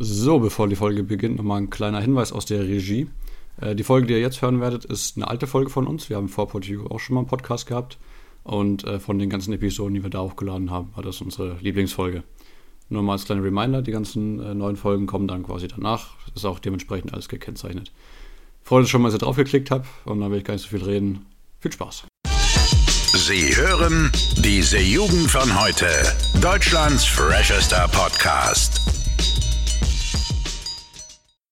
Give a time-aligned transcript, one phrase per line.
[0.00, 3.08] So, bevor die Folge beginnt, nochmal ein kleiner Hinweis aus der Regie.
[3.60, 6.08] Äh, die Folge, die ihr jetzt hören werdet, ist eine alte Folge von uns.
[6.08, 7.98] Wir haben vor Portugal auch schon mal einen Podcast gehabt.
[8.44, 12.22] Und äh, von den ganzen Episoden, die wir da hochgeladen haben, war das unsere Lieblingsfolge.
[12.88, 16.10] Nur mal als kleiner Reminder, die ganzen äh, neuen Folgen kommen dann quasi danach.
[16.32, 17.90] Ist auch dementsprechend alles gekennzeichnet.
[18.62, 20.62] Freut euch schon mal, dass ihr drauf geklickt habt und dann will ich gar nicht
[20.62, 21.26] so viel reden.
[21.58, 22.04] Viel Spaß.
[22.24, 24.12] Sie hören
[24.44, 25.88] diese Jugend von heute.
[26.40, 28.97] Deutschlands freshester Podcast.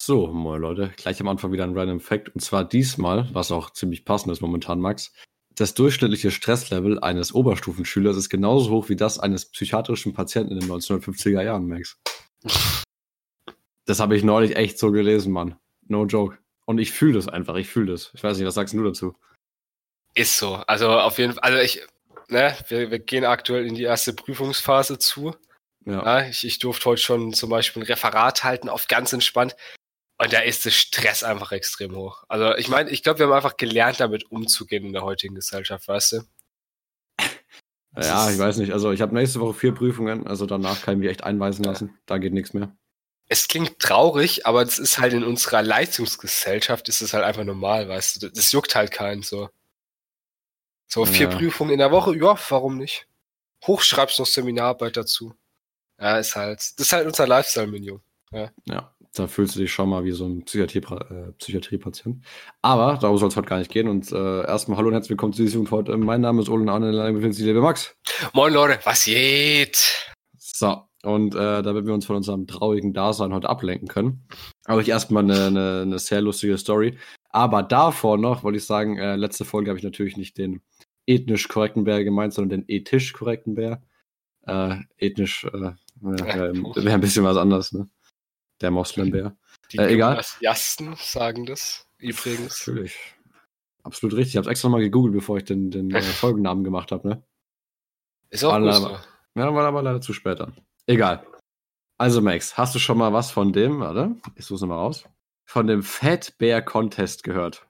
[0.06, 2.28] So, moin Leute, gleich am Anfang wieder ein Random Fact.
[2.28, 5.12] Und zwar diesmal, was auch ziemlich passend ist momentan, Max.
[5.56, 10.70] Das durchschnittliche Stresslevel eines Oberstufenschülers ist genauso hoch wie das eines psychiatrischen Patienten in den
[10.70, 11.98] 1950er Jahren, Max.
[13.84, 15.56] Das habe ich neulich echt so gelesen, Mann.
[15.88, 16.38] No joke.
[16.66, 18.12] Und ich fühle das einfach, ich fühle das.
[18.14, 19.16] Ich weiß nicht, was sagst du dazu?
[20.14, 20.54] Ist so.
[20.68, 21.82] Also auf jeden Fall, also ich,
[22.28, 25.34] ne, wir, wir gehen aktuell in die erste Prüfungsphase zu.
[25.84, 26.20] Ja.
[26.20, 29.56] ja ich, ich durfte heute schon zum Beispiel ein Referat halten, auf ganz entspannt.
[30.18, 32.24] Und da ist der Stress einfach extrem hoch.
[32.28, 35.86] Also ich meine, ich glaube, wir haben einfach gelernt, damit umzugehen in der heutigen Gesellschaft,
[35.88, 36.20] weißt du?
[37.98, 38.74] Ja, ich weiß nicht.
[38.74, 41.98] Also ich habe nächste Woche vier Prüfungen, also danach kann ich mich echt einweisen lassen.
[42.04, 42.76] Da geht nichts mehr.
[43.26, 47.88] Es klingt traurig, aber es ist halt in unserer Leistungsgesellschaft ist es halt einfach normal,
[47.88, 48.30] weißt du.
[48.30, 49.48] Das juckt halt keinen so.
[50.86, 51.36] So vier ja.
[51.36, 53.06] Prüfungen in der Woche, ja, warum nicht?
[53.66, 55.34] Hochschreibst noch Seminararbeit dazu.
[55.98, 57.98] Ja, ist halt, das ist halt unser Lifestyle-Menü.
[58.30, 58.50] Ja.
[58.66, 58.94] ja.
[59.16, 62.22] Da fühlst du dich schon mal wie so ein Psychiatrie, äh, Psychiatriepatient.
[62.60, 63.88] Aber darum soll es heute gar nicht gehen.
[63.88, 65.96] Und äh, erstmal hallo und herzlich willkommen zu dieser Jugend heute.
[65.96, 67.96] Mein Name ist Olen Arne, befindet sich liebe Max.
[68.34, 70.12] Moin Leute, was geht?
[70.36, 74.28] So, und äh, damit wir uns von unserem traurigen Dasein heute ablenken können,
[74.68, 76.98] habe ich erstmal eine, eine, eine sehr lustige Story.
[77.30, 80.60] Aber davor noch wollte ich sagen, äh, letzte Folge habe ich natürlich nicht den
[81.06, 83.82] ethnisch korrekten Bär gemeint, sondern den ethisch korrekten Bär.
[84.46, 87.88] Äh, ethnisch äh, wäre wär ein bisschen was anderes, ne?
[88.60, 89.36] Der Moslembär.
[89.72, 90.22] Die äh, egal.
[90.40, 92.66] Jasten sagen das übrigens.
[92.66, 92.98] Natürlich.
[93.82, 94.34] Absolut richtig.
[94.34, 97.08] Ich habe extra mal gegoogelt, bevor ich den, den äh, Folgennamen gemacht habe.
[97.08, 97.22] Ne?
[98.30, 98.98] Ist auch gut so.
[99.36, 100.56] Ja, war aber leider zu spät dann.
[100.86, 101.26] Egal.
[101.98, 105.04] Also Max, hast du schon mal was von dem, warte, ich suche es mal raus,
[105.44, 107.66] von dem Fat Bear Contest gehört?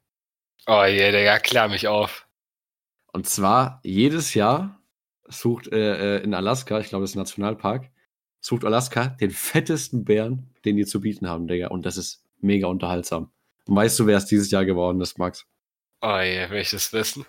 [0.67, 2.27] Oh je, yeah, Digga, klär mich auf.
[3.13, 4.81] Und zwar jedes Jahr
[5.29, 7.91] sucht äh, äh in Alaska, ich glaube, das ist ein Nationalpark,
[8.41, 11.69] sucht Alaska den fettesten Bären, den die zu bieten haben, Digga.
[11.69, 13.31] Und das ist mega unterhaltsam.
[13.67, 15.47] Und weißt du, wer es dieses Jahr geworden ist, Max?
[16.01, 17.25] Oh je, welches wissen?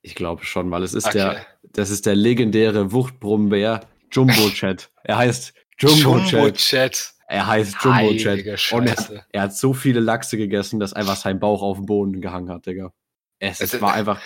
[0.00, 1.18] Ich glaube schon, weil es ist okay.
[1.18, 4.90] der, das ist der legendäre Wuchtbrummbär Jumbo Chat.
[5.02, 7.14] Er heißt Jumbo, Jumbo Chat.
[7.26, 8.72] Er heißt Jumbo Chat.
[8.72, 12.20] Und er, er, hat so viele Lachse gegessen, dass einfach sein Bauch auf dem Boden
[12.20, 12.92] gehangen hat, Digga.
[13.38, 14.20] Es, es war einfach,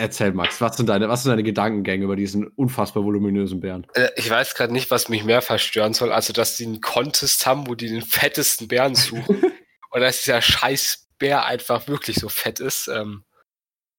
[0.00, 3.86] Erzähl, Max, was sind deine, was sind deine Gedankengänge über diesen unfassbar voluminösen Bären?
[3.92, 7.44] Äh, ich weiß gerade nicht, was mich mehr verstören soll, also dass die einen Contest
[7.44, 9.42] haben, wo die den fettesten Bären suchen.
[9.90, 12.88] und dass dieser scheiß Bär einfach wirklich so fett ist.
[12.88, 13.24] Ähm.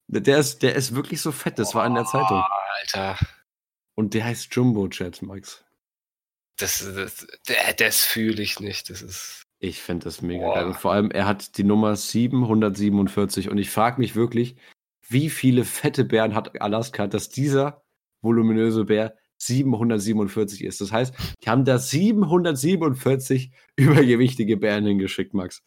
[0.08, 2.42] Der ist, der ist wirklich so fett, das oh, war in der Zeitung.
[2.80, 3.16] Alter.
[3.94, 5.64] Und der heißt Jumbo Chat, Max.
[6.56, 7.28] Das, das,
[7.76, 8.90] das fühle ich nicht.
[8.90, 9.44] Das ist.
[9.60, 10.54] Ich finde das mega Boah.
[10.56, 10.64] geil.
[10.64, 14.56] Und vor allem, er hat die Nummer 747 und ich frage mich wirklich,
[15.12, 17.82] wie viele fette Bären hat Alaska, dass dieser
[18.20, 20.80] voluminöse Bär 747 ist.
[20.80, 25.62] Das heißt, die haben da 747 übergewichtige Bären hingeschickt, Max.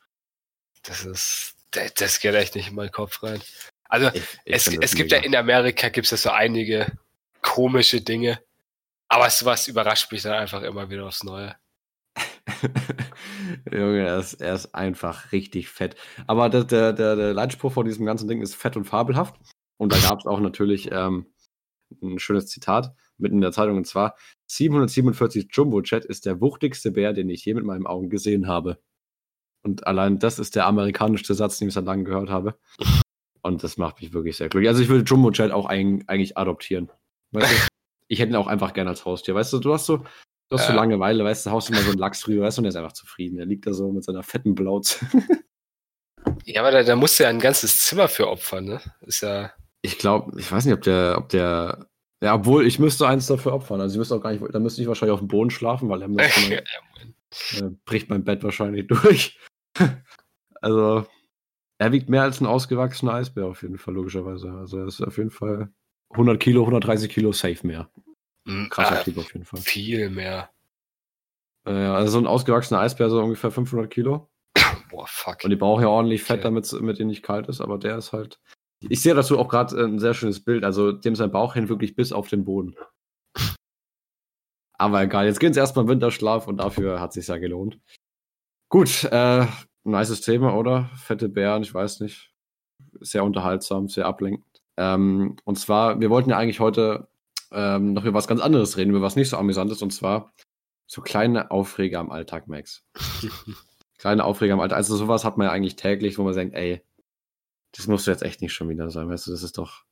[0.84, 3.42] Das ist, das geht echt nicht in meinen Kopf rein.
[3.90, 6.92] Also, ich, ich es, es gibt ja in Amerika gibt es so einige
[7.42, 8.40] komische Dinge,
[9.08, 11.56] aber sowas überrascht mich dann einfach immer wieder aufs Neue.
[13.72, 15.96] Junge, er ist, er ist einfach richtig fett.
[16.28, 19.36] Aber der, der, der, Leitspruch von diesem ganzen Ding ist fett und fabelhaft.
[19.78, 21.26] Und da gab es auch natürlich ähm,
[22.02, 24.16] ein schönes Zitat mitten in der Zeitung und zwar:
[24.48, 28.80] 747 Jumbo Chat ist der wuchtigste Bär, den ich je mit meinen Augen gesehen habe.
[29.64, 32.60] Und allein das ist der amerikanischste Satz, den ich seit langem gehört habe.
[33.42, 34.70] Und das macht mich wirklich sehr glücklich.
[34.70, 36.92] Also ich würde Jumbo Chat auch ein, eigentlich adoptieren.
[37.32, 37.68] Weißt du?
[38.08, 39.34] ich hätte ihn auch einfach gerne als Haustier.
[39.34, 40.04] Weißt du, du hast so,
[40.50, 42.64] Du hast so Langeweile, weißt du, haust immer so einen Lachs drüber, weißt du, und
[42.66, 43.38] der ist einfach zufrieden.
[43.38, 45.04] Der liegt da so mit seiner fetten Blauz.
[46.46, 48.82] ja, aber da, da musst du ja ein ganzes Zimmer für opfern, ne?
[49.02, 49.52] Ist ja.
[49.82, 51.88] Ich glaube, ich weiß nicht, ob der, ob der.
[52.22, 53.82] Ja, obwohl ich müsste eins dafür opfern.
[53.82, 56.02] Also ich müsste auch gar nicht, da müsste ich wahrscheinlich auf dem Boden schlafen, weil
[56.02, 56.10] er
[56.50, 59.40] ja, äh, bricht mein Bett wahrscheinlich durch.
[60.62, 61.06] also,
[61.78, 64.52] er wiegt mehr als ein ausgewachsener Eisbär auf jeden Fall, logischerweise.
[64.52, 65.70] Also er ist auf jeden Fall
[66.12, 67.90] 100 Kilo, 130 Kilo safe mehr.
[68.48, 69.60] Hm, Krasser äh, Typ auf jeden Fall.
[69.60, 70.50] Viel mehr.
[71.66, 74.30] Äh, also so ein ausgewachsener Eisbär, so ungefähr 500 Kilo.
[74.90, 75.44] Boah, fuck.
[75.44, 76.44] Und die brauchen ja ordentlich Fett, okay.
[76.44, 78.40] damit mit denen nicht kalt ist, aber der ist halt.
[78.88, 80.64] Ich sehe dazu auch gerade ein sehr schönes Bild.
[80.64, 82.76] Also dem sein Bauch hin wirklich bis auf den Boden.
[84.78, 87.80] Aber egal, jetzt gehen sie erstmal Winterschlaf und dafür hat es sich ja gelohnt.
[88.70, 89.48] Gut, äh,
[89.86, 90.90] nices Thema, oder?
[90.98, 92.34] Fette Bären, ich weiß nicht.
[93.00, 94.62] Sehr unterhaltsam, sehr ablenkend.
[94.78, 97.08] Ähm, und zwar, wir wollten ja eigentlich heute
[97.52, 100.34] ähm, noch über was ganz anderes reden, über was nicht so amüsant ist, und zwar
[100.88, 102.84] so kleine Aufreger am Alltag, Max.
[103.98, 104.78] kleine Aufreger am Alltag.
[104.78, 106.82] Also sowas hat man ja eigentlich täglich, wo man denkt, ey,
[107.72, 109.84] das musst du jetzt echt nicht schon wieder sein, weißt du, das ist doch.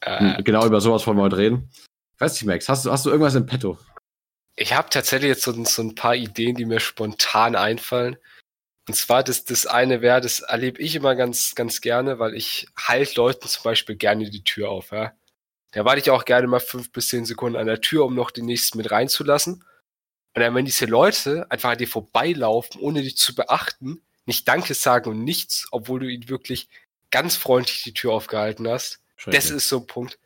[0.00, 1.70] Äh, genau über sowas wollen wir heute reden.
[2.14, 3.78] Ich weiß nicht, Max, hast du, hast du irgendwas im Petto?
[4.56, 8.16] Ich habe tatsächlich jetzt so, so, ein paar Ideen, die mir spontan einfallen.
[8.88, 12.66] Und zwar, das, das eine wäre, das erlebe ich immer ganz, ganz gerne, weil ich
[12.76, 14.90] halt Leuten zum Beispiel gerne die Tür auf.
[14.90, 15.12] Ja?
[15.72, 18.30] Da warte ich auch gerne mal fünf bis zehn Sekunden an der Tür, um noch
[18.30, 19.64] den nächsten mit reinzulassen.
[20.34, 24.74] Und dann, wenn diese Leute einfach an dir vorbeilaufen, ohne dich zu beachten, nicht Danke
[24.74, 26.68] sagen und nichts, obwohl du ihnen wirklich
[27.10, 30.18] ganz freundlich die Tür aufgehalten hast, das ist so ein Punkt.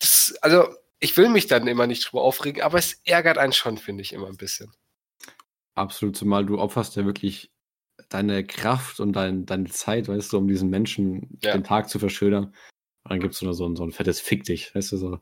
[0.00, 0.68] Das, also,
[1.00, 4.12] ich will mich dann immer nicht drüber aufregen, aber es ärgert einen schon, finde ich,
[4.12, 4.72] immer ein bisschen.
[5.74, 7.52] Absolut, zumal du opferst ja wirklich
[8.08, 11.52] deine Kraft und dein, deine Zeit, weißt du, um diesen Menschen ja.
[11.52, 12.54] den Tag zu verschönern.
[13.08, 15.20] Und dann gibt es so ein, so ein fettes Fick dich, weißt du, so.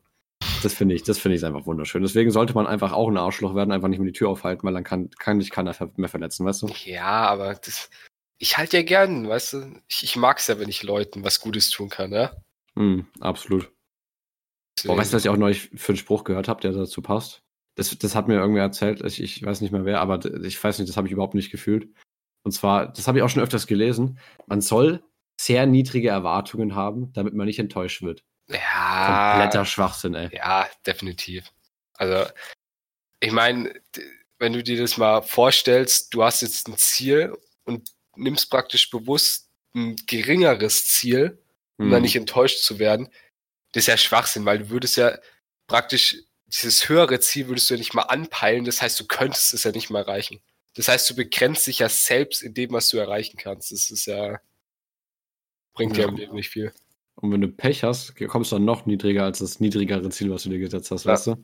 [0.61, 2.01] Das finde ich, das finde ich einfach wunderschön.
[2.01, 4.73] Deswegen sollte man einfach auch ein Arschloch werden, einfach nicht mehr die Tür aufhalten, weil
[4.73, 6.67] dann kann, kann dich keiner mehr verletzen, weißt du?
[6.83, 7.89] Ja, aber das,
[8.39, 9.81] ich halte ja gern, weißt du?
[9.87, 12.35] Ich, ich mag es ja, wenn ich Leuten was Gutes tun kann, ja?
[12.75, 13.71] Mm, absolut.
[14.83, 17.41] Boah, weißt du, was ich auch neulich für einen Spruch gehört habe, der dazu passt?
[17.75, 20.77] Das, das hat mir irgendwer erzählt, ich, ich weiß nicht mehr wer, aber ich weiß
[20.77, 21.89] nicht, das habe ich überhaupt nicht gefühlt.
[22.43, 25.03] Und zwar, das habe ich auch schon öfters gelesen, man soll
[25.39, 28.23] sehr niedrige Erwartungen haben, damit man nicht enttäuscht wird.
[28.47, 29.31] Ja.
[29.33, 30.29] Kompletter Schwachsinn, ey.
[30.35, 31.51] Ja, definitiv.
[31.93, 32.29] Also,
[33.19, 33.73] ich meine,
[34.39, 37.35] wenn du dir das mal vorstellst, du hast jetzt ein Ziel
[37.65, 41.41] und nimmst praktisch bewusst ein geringeres Ziel,
[41.77, 41.91] um hm.
[41.91, 43.09] dann nicht enttäuscht zu werden,
[43.73, 45.17] das ist ja Schwachsinn, weil du würdest ja
[45.67, 46.17] praktisch
[46.47, 49.71] dieses höhere Ziel würdest du ja nicht mal anpeilen, das heißt, du könntest es ja
[49.71, 50.41] nicht mal erreichen.
[50.75, 53.71] Das heißt, du begrenzt dich ja selbst in dem, was du erreichen kannst.
[53.71, 54.39] Das ist ja,
[55.77, 56.71] bringt ja, ja nicht viel.
[57.15, 60.43] Und wenn du Pech hast, kommst du dann noch niedriger als das niedrigere Ziel, was
[60.43, 61.13] du dir gesetzt hast, ja.
[61.13, 61.35] weißt du?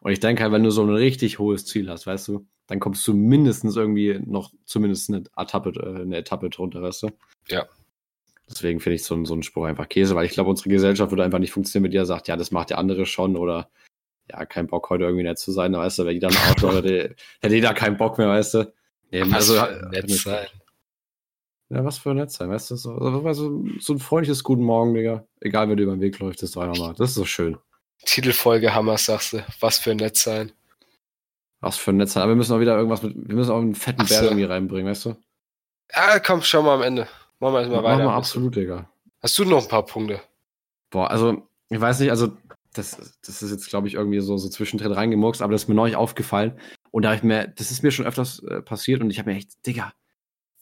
[0.00, 2.80] Und ich denke halt, wenn du so ein richtig hohes Ziel hast, weißt du, dann
[2.80, 7.08] kommst du mindestens irgendwie noch zumindest eine Etappe, äh, eine Etappe drunter, weißt du?
[7.48, 7.66] Ja.
[8.48, 11.24] Deswegen finde ich so, so einen Spruch einfach Käse, weil ich glaube, unsere Gesellschaft würde
[11.24, 13.70] einfach nicht funktionieren, mit dir sagt, ja, das macht der andere schon oder
[14.30, 17.14] ja, kein Bock heute irgendwie nett zu sein, weißt du, wenn jeder ein Arschloch hätte,
[17.40, 18.72] hätte jeder keinen Bock mehr, weißt du.
[19.10, 19.54] Nee, also,
[19.90, 20.46] nett sein.
[21.70, 25.26] Ja, was für nett sein, weißt du, so, also, so ein freundliches Guten Morgen, Digga.
[25.40, 27.26] Egal, wer dir über den Weg läuft, das ist doch einfach mal, das ist so
[27.26, 27.58] schön.
[28.04, 29.44] Titelfolge Hammers, sagst du.
[29.60, 30.52] Was für nett sein.
[31.60, 32.22] Was für nett sein.
[32.22, 34.90] Aber wir müssen auch wieder irgendwas mit, wir müssen auch einen fetten Bär irgendwie reinbringen,
[34.90, 35.16] weißt du?
[35.92, 37.08] Ja, komm, schau mal am Ende.
[37.40, 37.96] Machen wir erstmal weiter.
[37.96, 38.88] Machen wir absolut, Digga.
[39.20, 40.20] Hast du noch ein paar Punkte?
[40.90, 42.36] Boah, also, ich weiß nicht, also,
[42.72, 45.74] das, das ist jetzt, glaube ich, irgendwie so, so zwischendrin reingemurkst, aber das ist mir
[45.74, 46.58] neulich aufgefallen.
[46.92, 49.30] Und da habe ich mir, das ist mir schon öfters äh, passiert und ich habe
[49.30, 49.92] mir echt, Digga,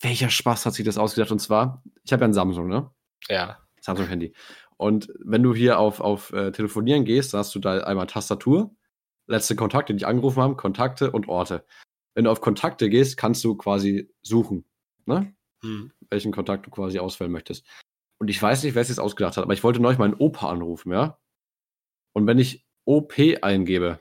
[0.00, 1.32] welcher Spaß hat sich das ausgedacht?
[1.32, 2.90] Und zwar, ich habe ja ein Samsung, ne?
[3.28, 3.58] Ja.
[3.80, 4.34] Samsung-Handy.
[4.76, 8.74] Und wenn du hier auf, auf äh, Telefonieren gehst, dann hast du da einmal Tastatur,
[9.26, 11.64] letzte Kontakte, die dich angerufen haben, Kontakte und Orte.
[12.14, 14.64] Wenn du auf Kontakte gehst, kannst du quasi suchen,
[15.06, 15.34] ne?
[15.62, 15.92] Hm.
[16.10, 17.66] Welchen Kontakt du quasi auswählen möchtest.
[18.18, 20.50] Und ich weiß nicht, wer es jetzt ausgedacht hat, aber ich wollte neulich meinen Opa
[20.50, 21.18] anrufen, ja?
[22.12, 24.00] Und wenn ich OP eingebe,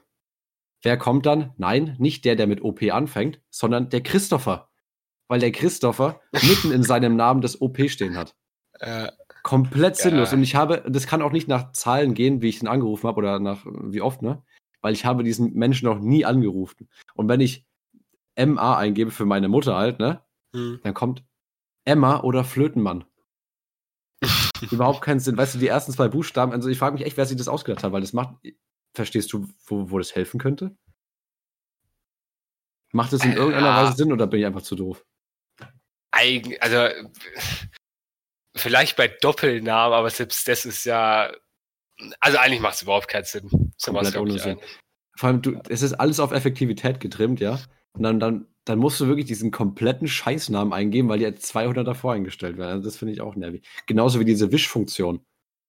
[0.84, 1.54] wer kommt dann?
[1.58, 4.70] Nein, nicht der, der mit OP anfängt, sondern der Christopher.
[5.28, 8.36] Weil der Christopher mitten in seinem Namen das OP stehen hat.
[8.80, 9.10] Äh,
[9.46, 10.32] Komplett sinnlos.
[10.32, 10.38] Ja.
[10.38, 13.18] Und ich habe, das kann auch nicht nach Zahlen gehen, wie ich ihn angerufen habe
[13.18, 14.42] oder nach wie oft, ne?
[14.82, 16.90] Weil ich habe diesen Menschen noch nie angerufen.
[17.14, 17.66] Und wenn ich
[18.36, 20.22] MA eingebe für meine Mutter halt, ne?
[20.56, 20.80] Hm.
[20.84, 21.24] Dann kommt
[21.86, 23.04] Emma oder Flötenmann.
[24.72, 25.38] Überhaupt keinen Sinn.
[25.38, 27.84] Weißt du, die ersten zwei Buchstaben, also ich frage mich echt, wer sich das ausgedacht
[27.84, 28.36] hat, weil das macht.
[28.96, 30.76] Verstehst du, wo, wo das helfen könnte?
[32.92, 33.76] Macht es in äh, irgendeiner.
[33.76, 35.06] Weise Sinn oder bin ich einfach zu doof?
[36.16, 36.88] Eigen, also
[38.56, 41.32] vielleicht bei Doppelnamen, aber selbst das ist ja.
[42.20, 43.50] Also eigentlich macht es überhaupt keinen Sinn.
[43.84, 44.60] Komplett ohne Sinn.
[45.18, 47.60] Vor allem, du, es ist alles auf Effektivität getrimmt, ja.
[47.94, 51.88] Und dann, dann, dann musst du wirklich diesen kompletten Scheißnamen eingeben, weil die jetzt 200
[51.88, 52.72] davor eingestellt werden.
[52.72, 53.66] Also das finde ich auch nervig.
[53.86, 55.26] Genauso wie diese Wischfunktion.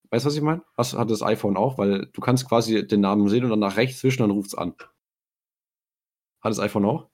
[0.09, 0.63] Weißt du, was ich meine?
[0.75, 1.77] Was hat das iPhone auch?
[1.77, 4.55] Weil du kannst quasi den Namen sehen und dann nach rechts wischen, dann ruft es
[4.55, 4.73] an.
[6.41, 7.09] Hat das iPhone auch?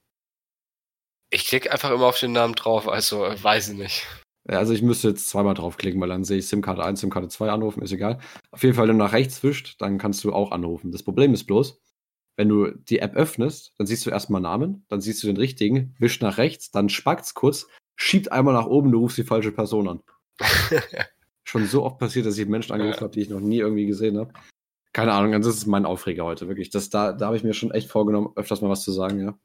[1.34, 4.06] Ich klicke einfach immer auf den Namen drauf, also weiß ich nicht.
[4.48, 7.82] Also ich müsste jetzt zweimal draufklicken, weil dann sehe ich SIM-Karte 1, SIM-Karte 2 anrufen,
[7.82, 8.20] ist egal.
[8.52, 10.92] Auf jeden Fall, wenn du nach rechts wischt, dann kannst du auch anrufen.
[10.92, 11.82] Das Problem ist bloß,
[12.36, 15.96] wenn du die App öffnest, dann siehst du erstmal Namen, dann siehst du den richtigen,
[15.98, 19.88] wischt nach rechts, dann spackt's kurz, schiebt einmal nach oben, du rufst die falsche Person
[19.88, 20.02] an.
[21.46, 23.02] Schon so oft passiert, dass ich Menschen angerufen ja.
[23.02, 24.34] habe, die ich noch nie irgendwie gesehen habe.
[24.94, 26.70] keine Ahnung, das ist mein Aufreger heute, wirklich.
[26.70, 29.36] Das, da da habe ich mir schon echt vorgenommen, öfters mal was zu sagen, ja.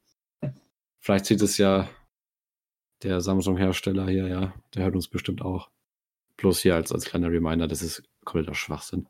[0.99, 1.89] Vielleicht sieht es ja
[3.03, 5.69] der Samsung-Hersteller hier, ja, der hört uns bestimmt auch.
[6.37, 9.07] Bloß hier als, als kleiner Reminder, das ist kompletter Schwachsinn.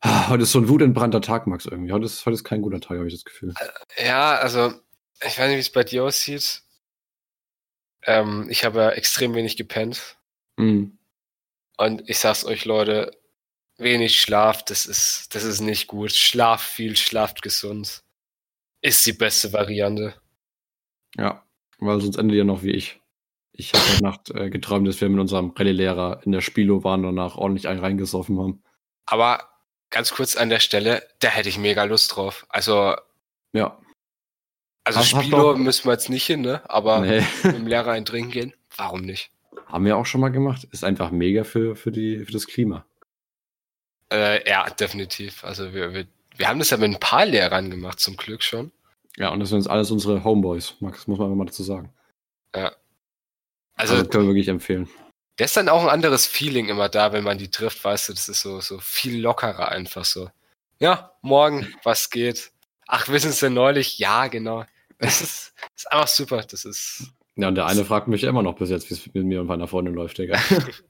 [0.00, 1.92] Ah, heute ist so ein wutentbrannter Tag, Max, irgendwie.
[1.92, 3.54] Heute ist, heute ist kein guter Tag, habe ich das Gefühl.
[3.96, 4.72] Äh, ja, also,
[5.22, 6.62] ich weiß nicht, wie es bei dir aussieht.
[8.04, 10.18] Ähm, ich habe ja extrem wenig gepennt.
[10.56, 10.98] Mhm.
[11.76, 13.16] Und ich sag's euch, Leute,
[13.76, 16.12] wenig Schlaf, das ist, das ist nicht gut.
[16.12, 18.02] Schlaf viel, schlaft gesund.
[18.80, 20.19] Ist die beste Variante.
[21.16, 21.44] Ja,
[21.78, 23.00] weil sonst endet ihr noch wie ich.
[23.52, 27.04] Ich habe heute Nacht äh, geträumt, dass wir mit unserem Rallye-Lehrer in der Spilo waren
[27.04, 28.62] und danach ordentlich einen reingesoffen haben.
[29.06, 29.50] Aber
[29.90, 32.46] ganz kurz an der Stelle, da hätte ich mega Lust drauf.
[32.48, 32.94] Also,
[33.52, 33.78] ja.
[34.84, 36.62] Also hast, Spilo hast müssen wir jetzt nicht hin, ne?
[36.70, 37.22] Aber nee.
[37.42, 39.30] mit dem Lehrer ein Trinken gehen, warum nicht?
[39.66, 40.64] Haben wir auch schon mal gemacht.
[40.72, 42.86] Ist einfach mega für, für, die, für das Klima.
[44.12, 45.44] Äh, ja, definitiv.
[45.44, 48.72] Also wir, wir, wir haben das ja mit ein paar Lehrern gemacht, zum Glück schon.
[49.16, 51.92] Ja, und das sind jetzt alles unsere Homeboys, Max, muss man einfach mal dazu sagen.
[52.54, 52.72] Ja.
[53.74, 54.88] Also, also das können wir wirklich empfehlen.
[55.36, 58.12] Da ist dann auch ein anderes Feeling immer da, wenn man die trifft, weißt du,
[58.12, 60.30] das ist so, so viel lockerer einfach so.
[60.78, 62.52] Ja, morgen, was geht?
[62.86, 63.98] Ach, wissen Sie neulich?
[63.98, 64.64] Ja, genau.
[64.98, 66.42] Das ist, das ist einfach super.
[66.42, 67.12] Das ist.
[67.36, 69.46] Ja, und der eine fragt mich immer noch bis jetzt, wie es mit mir und
[69.46, 70.38] meiner Freundin läuft, Digga.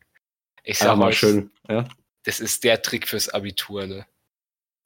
[0.65, 1.87] ich sag mal schön, ja.
[2.25, 4.07] Das ist der Trick fürs Abitur, ne?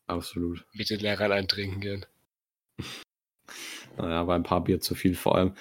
[0.07, 0.65] Absolut.
[0.73, 2.07] Mit den Lehrern eintrinken gehen.
[3.97, 5.55] Naja, war ein paar Bier zu viel vor allem.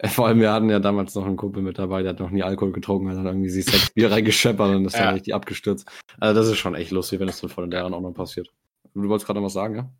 [0.14, 2.44] Vor allem, wir hatten ja damals noch einen Kumpel mit dabei, der hat noch nie
[2.44, 5.06] Alkohol getrunken, hat dann irgendwie sich sechs Bier reingescheppert und ist ja.
[5.06, 5.88] dann richtig abgestürzt.
[6.20, 8.48] Also das ist schon echt lustig, wenn das dann vor den Lehrern auch noch passiert.
[8.94, 9.90] Du wolltest gerade noch was sagen, ja?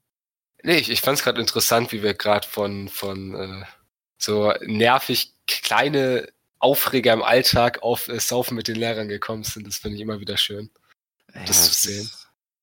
[0.63, 3.65] Nee, ich, ich fand es gerade interessant, wie wir gerade von, von äh,
[4.19, 6.29] so nervig kleine
[6.59, 9.67] Aufreger im Alltag auf äh, Saufen mit den Lehrern gekommen sind.
[9.67, 10.71] Das finde ich immer wieder schön,
[11.35, 12.11] ja, das zu sehen.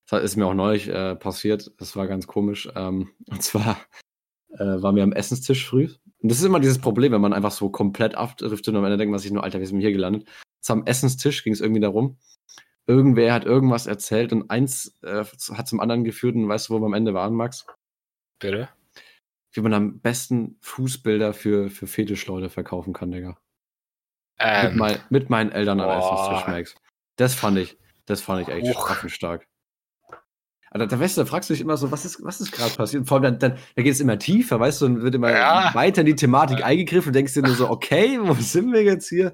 [0.10, 1.72] Das ist mir auch neulich äh, passiert.
[1.78, 2.70] Das war ganz komisch.
[2.76, 3.80] Ähm, und zwar
[4.58, 5.90] äh, waren wir am Essenstisch früh.
[6.22, 8.98] Und das ist immer dieses Problem, wenn man einfach so komplett abdriftet und am Ende
[8.98, 10.28] denkt man sich nur, Alter, wie sind wir hier gelandet?
[10.58, 12.18] Jetzt am Essenstisch ging es irgendwie darum,
[12.88, 16.80] irgendwer hat irgendwas erzählt und eins äh, hat zum anderen geführt und weißt du, wo
[16.80, 17.66] wir am Ende waren, Max?
[18.40, 18.70] Bitte?
[19.52, 23.38] Wie man am besten Fußbilder für, für Fetischleute verkaufen kann, Digga.
[24.38, 26.76] Ähm, mit, mein, mit, meinen Eltern am Essenstisch, Max.
[27.16, 29.48] Das fand ich, das fand ich echt stark.
[30.76, 32.76] Also, da, weißt du, da fragst du dich immer so, was ist, was ist gerade
[32.76, 33.08] passiert?
[33.08, 35.74] Vor allem dann, dann, dann geht es immer tiefer, weißt du, und wird immer ja.
[35.74, 36.66] weiter in die Thematik ja.
[36.66, 39.34] eingegriffen und denkst dir nur so, okay, wo sind wir jetzt hier?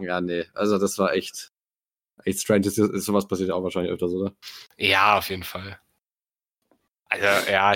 [0.00, 1.52] Ja, nee, also das war echt,
[2.24, 2.66] echt strange.
[2.66, 4.32] Ist, ist sowas passiert auch wahrscheinlich öfters, oder?
[4.78, 5.78] Ja, auf jeden Fall.
[7.10, 7.74] Also, ja,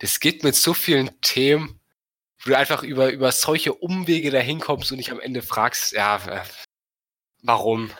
[0.00, 1.78] das geht mit so vielen Themen,
[2.38, 6.16] wo du einfach über, über solche Umwege dahin kommst und dich am Ende fragst, ja,
[6.26, 6.40] äh,
[7.42, 7.90] warum?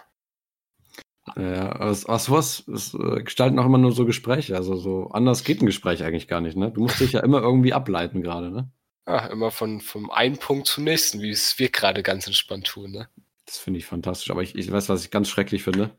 [1.35, 4.55] Ja, aus, aus was es, äh, gestalten auch immer nur so Gespräche.
[4.55, 6.71] Also so anders geht ein Gespräch eigentlich gar nicht, ne?
[6.71, 8.71] Du musst dich ja immer irgendwie ableiten gerade, ne?
[9.07, 12.93] Ja, immer von vom einen Punkt zum nächsten, wie es wir gerade ganz entspannt tun,
[12.93, 13.09] ne?
[13.45, 14.31] Das finde ich fantastisch.
[14.31, 15.91] Aber ich, ich weiß, was ich ganz schrecklich finde.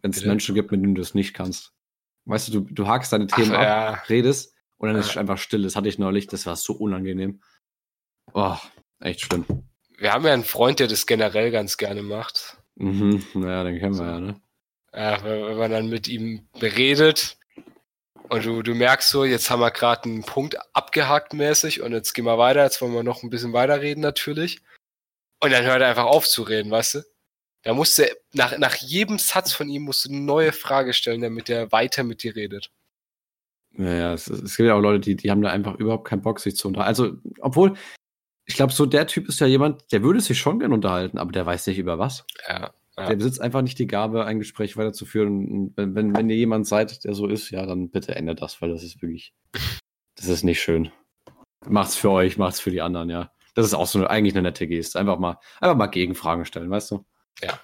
[0.00, 1.72] Wenn es Menschen gibt, mit denen du es nicht kannst.
[2.24, 3.92] Weißt du, du, du hakst deine Themen Ach, ab, ja.
[4.08, 5.00] redest und dann ja.
[5.00, 5.62] ist es einfach still.
[5.62, 7.40] Das hatte ich neulich, das war so unangenehm.
[8.32, 8.56] Oh,
[9.00, 9.44] echt schlimm.
[9.98, 12.58] Wir haben ja einen Freund, der das generell ganz gerne macht.
[12.76, 14.40] Mhm, naja, den kennen wir ja, ne?
[14.98, 17.38] Ja, wenn man dann mit ihm beredet
[18.30, 22.14] und du, du merkst so, jetzt haben wir gerade einen Punkt abgehakt mäßig und jetzt
[22.14, 24.60] gehen wir weiter, jetzt wollen wir noch ein bisschen weiterreden natürlich.
[25.40, 27.02] Und dann hört er einfach auf zu reden, weißt du?
[27.62, 31.20] Da musst du, nach, nach jedem Satz von ihm musst du eine neue Frage stellen,
[31.20, 32.72] damit er weiter mit dir redet.
[33.70, 36.40] Naja, es, es gibt ja auch Leute, die, die haben da einfach überhaupt keinen Bock,
[36.40, 36.88] sich zu unterhalten.
[36.88, 37.74] Also, obwohl,
[38.46, 41.30] ich glaube, so der Typ ist ja jemand, der würde sich schon gern unterhalten, aber
[41.30, 42.26] der weiß nicht über was.
[42.48, 42.72] Ja.
[42.98, 43.06] Ja.
[43.06, 45.72] Der besitzt einfach nicht die Gabe, ein Gespräch weiterzuführen.
[45.76, 48.70] wenn, wenn, wenn ihr jemand seid, der so ist, ja, dann bitte ändert das, weil
[48.70, 49.32] das ist wirklich,
[50.16, 50.90] das ist nicht schön.
[51.64, 53.30] Macht's für euch, macht's für die anderen, ja.
[53.54, 54.98] Das ist auch so eine, eigentlich eine nette Geste.
[54.98, 57.04] Einfach mal, einfach mal Gegenfragen stellen, weißt du?
[57.40, 57.60] Ja.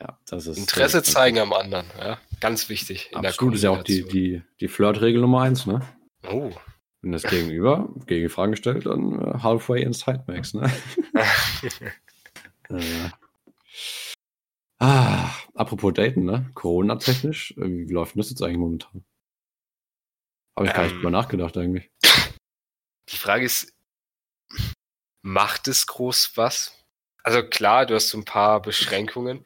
[0.00, 0.58] Ja, das ist.
[0.58, 2.18] Interesse zeigen am anderen, ja.
[2.40, 3.10] Ganz wichtig.
[3.14, 5.80] Absolut, ist ja auch die, die, die Flirtregel Nummer eins, ne?
[6.28, 6.52] Oh.
[7.02, 10.70] Wenn das Gegenüber Gegenfragen stellt, dann uh, halfway inside Max, ne?
[12.68, 13.10] äh,
[14.78, 16.50] Ah, apropos Daten, ne?
[16.54, 19.04] Corona-technisch, wie, wie läuft denn das jetzt eigentlich momentan?
[20.56, 20.98] Habe ich ähm, gar nicht ähm.
[20.98, 21.90] drüber nachgedacht eigentlich.
[23.08, 23.72] Die Frage ist,
[25.22, 26.84] macht es groß was?
[27.22, 29.44] Also klar, du hast so ein paar Beschränkungen,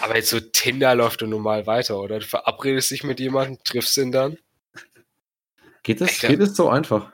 [0.00, 2.18] aber jetzt so Tinder läuft doch normal weiter, oder?
[2.18, 4.38] Du verabredest dich mit jemandem, triffst ihn dann.
[5.82, 7.12] Geht es, geht es so einfach?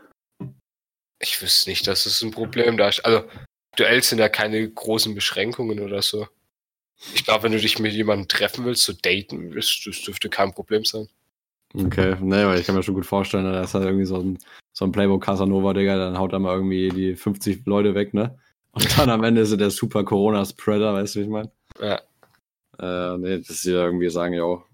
[1.20, 3.04] Ich wüsste nicht, dass es ein Problem da ist.
[3.04, 3.28] Also,
[3.72, 6.28] aktuell sind ja keine großen Beschränkungen oder so.
[7.14, 10.52] Ich glaube, wenn du dich mit jemandem treffen willst, so daten, das, das dürfte kein
[10.52, 11.08] Problem sein.
[11.74, 14.38] Okay, ne, weil ich kann mir schon gut vorstellen, da ist halt irgendwie so ein,
[14.72, 18.38] so ein Playboy Casanova, Digga, dann haut er mal irgendwie die 50 Leute weg, ne?
[18.72, 21.50] Und dann am Ende ist er der super Corona-Spreader, weißt du, wie ich meine?
[21.80, 22.00] Ja.
[22.78, 24.64] Äh, nee, dass sie irgendwie sagen, jo,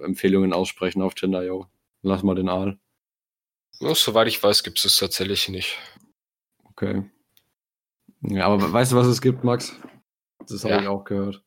[0.00, 1.66] Empfehlungen aussprechen auf Tinder, jo,
[2.02, 2.78] lass mal den Aal.
[3.80, 5.78] Ja, soweit ich weiß, gibt es das tatsächlich nicht.
[6.64, 7.02] Okay.
[8.22, 9.74] Ja, aber weißt du, was es gibt, Max?
[10.48, 10.80] Das habe Ja.
[10.82, 11.42] ich auch gehört.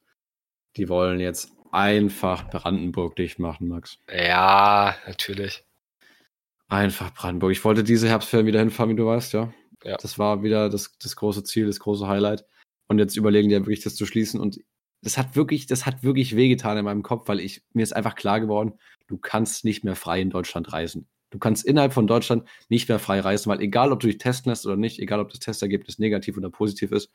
[0.77, 3.99] Die wollen jetzt einfach Brandenburg dicht machen, Max.
[4.11, 5.63] Ja, natürlich.
[6.67, 7.51] Einfach Brandenburg.
[7.51, 9.53] Ich wollte diese Herbstferien wieder hinfahren, wie du weißt, ja.
[9.83, 9.97] Ja.
[9.97, 12.45] Das war wieder das, das große Ziel, das große Highlight.
[12.87, 14.39] Und jetzt überlegen die ja wirklich, das zu schließen.
[14.39, 14.59] Und
[15.01, 18.15] das hat wirklich, das hat wirklich wehgetan in meinem Kopf, weil ich, mir ist einfach
[18.15, 18.73] klar geworden,
[19.07, 21.07] du kannst nicht mehr frei in Deutschland reisen.
[21.29, 24.51] Du kannst innerhalb von Deutschland nicht mehr frei reisen, weil egal, ob du dich testen
[24.51, 27.11] lässt oder nicht, egal, ob das Testergebnis negativ oder positiv ist,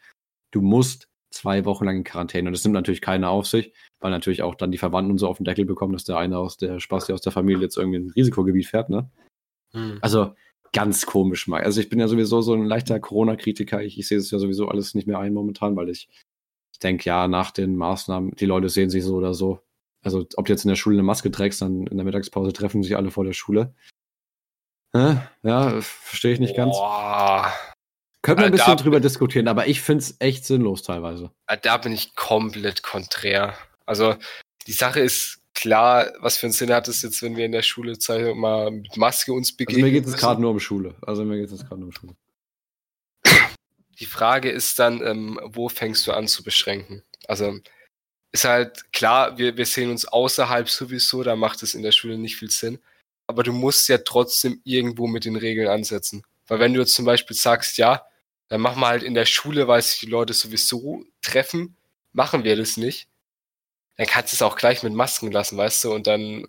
[0.50, 2.48] du musst zwei Wochen lang in Quarantäne.
[2.48, 5.28] Und das nimmt natürlich keiner auf sich, weil natürlich auch dann die Verwandten und so
[5.28, 7.98] auf den Deckel bekommen, dass der eine aus der Spasti aus der Familie jetzt irgendwie
[7.98, 9.10] in ein Risikogebiet fährt, ne?
[9.72, 9.98] Hm.
[10.00, 10.34] Also
[10.72, 11.62] ganz komisch mal.
[11.62, 13.82] Also ich bin ja sowieso so ein leichter Corona-Kritiker.
[13.82, 16.08] Ich, ich sehe es ja sowieso alles nicht mehr ein momentan, weil ich,
[16.72, 19.60] ich denke, ja, nach den Maßnahmen, die Leute sehen sich so oder so.
[20.02, 22.82] Also ob du jetzt in der Schule eine Maske trägst, dann in der Mittagspause treffen
[22.82, 23.74] sich alle vor der Schule.
[25.42, 26.76] Ja, verstehe ich nicht ganz.
[28.22, 31.30] Können wir ein Äh, bisschen drüber diskutieren, aber ich finde es echt sinnlos teilweise.
[31.46, 33.54] äh, da bin ich komplett konträr.
[33.86, 34.16] Also,
[34.66, 37.62] die Sache ist klar, was für einen Sinn hat es jetzt, wenn wir in der
[37.62, 37.96] Schule
[38.34, 39.84] mal mit Maske uns Also begegnen?
[39.86, 40.94] mir geht es gerade nur um Schule.
[41.02, 42.14] Also mir geht es gerade nur um Schule.
[43.98, 47.02] Die Frage ist dann, ähm, wo fängst du an zu beschränken?
[47.26, 47.58] Also
[48.30, 52.18] ist halt klar, wir, wir sehen uns außerhalb sowieso, da macht es in der Schule
[52.18, 52.78] nicht viel Sinn.
[53.26, 56.22] Aber du musst ja trotzdem irgendwo mit den Regeln ansetzen.
[56.46, 58.06] Weil wenn du jetzt zum Beispiel sagst, ja,
[58.48, 61.76] dann machen wir halt in der Schule, weil sich die Leute sowieso treffen,
[62.12, 63.08] machen wir das nicht.
[63.96, 66.46] Dann kannst du es auch gleich mit Masken lassen, weißt du, und dann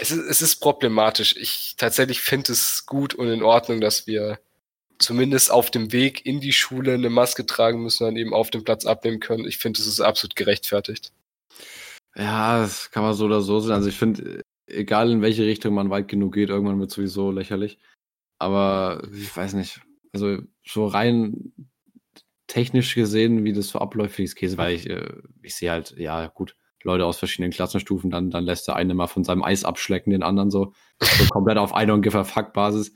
[0.00, 1.36] es ist, es ist problematisch.
[1.36, 4.40] Ich tatsächlich finde es gut und in Ordnung, dass wir
[4.98, 8.50] zumindest auf dem Weg in die Schule eine Maske tragen müssen und dann eben auf
[8.50, 9.46] dem Platz abnehmen können.
[9.46, 11.12] Ich finde, es ist absolut gerechtfertigt.
[12.16, 13.72] Ja, das kann man so oder so sehen.
[13.72, 17.78] Also ich finde, egal in welche Richtung man weit genug geht, irgendwann wird sowieso lächerlich.
[18.40, 19.80] Aber ich weiß nicht.
[20.22, 21.52] Also so rein
[22.48, 25.94] technisch gesehen, wie das so abläuft, finde ich Käse, weil ich, äh, ich sehe halt,
[25.96, 29.64] ja gut, Leute aus verschiedenen Klassenstufen, dann, dann lässt der eine mal von seinem Eis
[29.64, 32.92] abschlecken, den anderen so, so komplett auf I don't give a fuck Basis.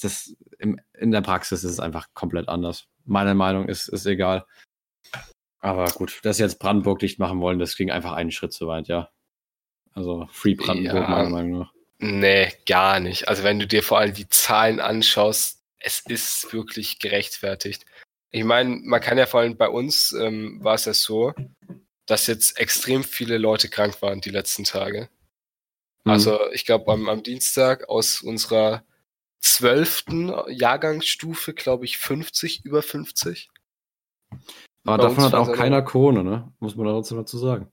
[0.00, 2.86] Das, im, in der Praxis ist es einfach komplett anders.
[3.04, 4.44] Meine Meinung ist, ist egal.
[5.60, 8.66] Aber gut, dass sie jetzt Brandenburg dicht machen wollen, das ging einfach einen Schritt zu
[8.66, 9.10] weit, ja.
[9.92, 11.08] Also Free Brandenburg, Ja.
[11.08, 11.72] meiner Meinung nach.
[11.98, 13.28] Nee, gar nicht.
[13.28, 17.84] Also wenn du dir vor allem die Zahlen anschaust, es ist wirklich gerechtfertigt.
[18.30, 21.34] Ich meine, man kann ja vor allem bei uns ähm, war es ja so,
[22.06, 25.08] dass jetzt extrem viele Leute krank waren die letzten Tage.
[26.04, 26.12] Mhm.
[26.12, 28.84] Also ich glaube am, am Dienstag aus unserer
[29.40, 33.50] zwölften Jahrgangsstufe, glaube ich, 50, über 50.
[34.84, 36.52] Aber bei davon hat auch keiner Corona, ne?
[36.60, 37.70] Muss man trotzdem dazu sagen.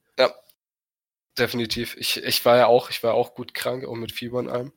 [1.37, 1.95] Definitiv.
[1.97, 4.73] Ich, ich war ja auch, ich war auch gut krank, auch mit Fieber und allem.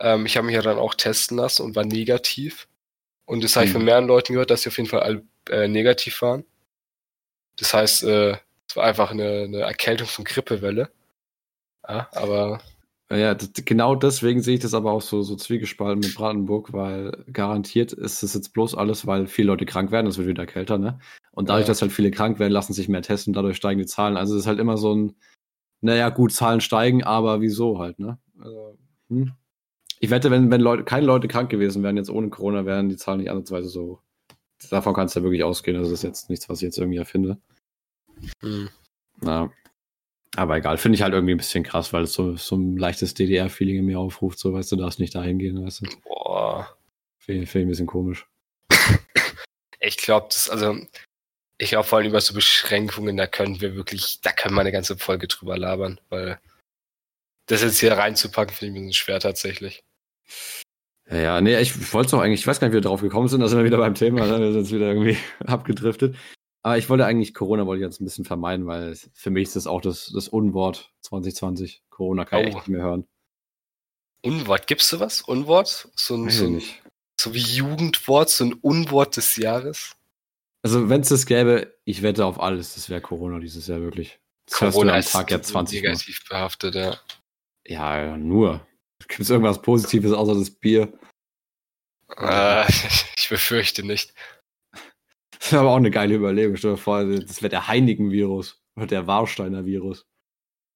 [0.00, 2.68] Ähm, ich habe mich ja dann auch testen lassen und war negativ.
[3.26, 3.74] Und das habe ich Mhm.
[3.78, 6.44] von mehreren Leuten gehört, dass sie auf jeden Fall alle äh, negativ waren.
[7.58, 8.36] Das heißt, äh,
[8.68, 10.90] es war einfach eine, eine Erkältung von Grippewelle.
[11.88, 12.60] Ja, aber
[13.10, 17.92] Ja, genau deswegen sehe ich das aber auch so, so zwiegespalten mit Brandenburg, weil garantiert
[17.92, 21.00] ist es jetzt bloß alles, weil viele Leute krank werden, es wird wieder kälter, ne?
[21.32, 21.68] Und dadurch, Ja.
[21.68, 24.16] dass halt viele krank werden, lassen sich mehr testen, dadurch steigen die Zahlen.
[24.16, 25.16] Also es ist halt immer so ein,
[25.80, 28.18] naja, gut, Zahlen steigen, aber wieso halt, ne?
[28.38, 29.32] Also, hm.
[30.02, 32.96] Ich wette, wenn, wenn Leute, keine Leute krank gewesen wären, jetzt ohne Corona, wären die
[32.96, 34.00] Zahlen nicht ansatzweise so.
[34.70, 37.38] Davon kannst du ja wirklich ausgehen, das ist jetzt nichts, was ich jetzt irgendwie erfinde.
[38.40, 38.68] hm,
[39.22, 39.52] Ja.
[40.36, 43.14] Aber egal, finde ich halt irgendwie ein bisschen krass, weil es so, so ein leichtes
[43.14, 45.86] DDR-Feeling in mir aufruft, so weißt du, darfst nicht dahin gehen, weißt du.
[46.04, 46.76] boah,
[47.18, 48.26] Finde find ich ein bisschen komisch.
[49.80, 50.78] ich glaube, das, also,
[51.58, 54.72] ich glaube vor allem über so Beschränkungen, da können wir wirklich, da können wir eine
[54.72, 56.40] ganze Folge drüber labern, weil
[57.46, 59.82] das jetzt hier reinzupacken, finde ich ein bisschen schwer tatsächlich.
[61.10, 63.26] Ja, nee, ich wollte es auch eigentlich, ich weiß gar nicht, wie wir drauf gekommen
[63.28, 64.38] sind, da sind wir wieder beim Thema, ne?
[64.38, 66.16] wir sind jetzt wieder irgendwie abgedriftet.
[66.62, 69.56] Aber ich wollte eigentlich Corona wollte ich jetzt ein bisschen vermeiden, weil für mich ist
[69.56, 71.82] das auch das, das Unwort 2020.
[71.90, 72.48] Corona kann ich Oh.
[72.48, 73.06] echt nicht mehr hören.
[74.22, 75.22] Unwort, gibt's sowas?
[75.22, 75.88] Unwort?
[75.96, 76.92] So ein, so ich ein.
[77.18, 79.96] So wie Jugendwort, so ein Unwort des Jahres.
[80.62, 84.20] Also, wenn es das gäbe, ich wette auf alles, das wäre Corona dieses Jahr wirklich.
[84.46, 85.88] Das du Corona am ist Tag ja 20 Mal.
[85.88, 86.74] negativ behaftet.
[86.74, 86.98] Ja,
[87.66, 88.66] ja, nur.
[89.10, 90.92] Gibt es irgendwas Positives außer das Bier?
[92.16, 92.64] Äh,
[93.16, 94.14] ich befürchte nicht.
[95.38, 96.56] Das wäre aber auch eine geile Überlegung.
[96.56, 100.06] Stell dir vor, das wäre der Heineken-Virus oder der Warsteiner-Virus.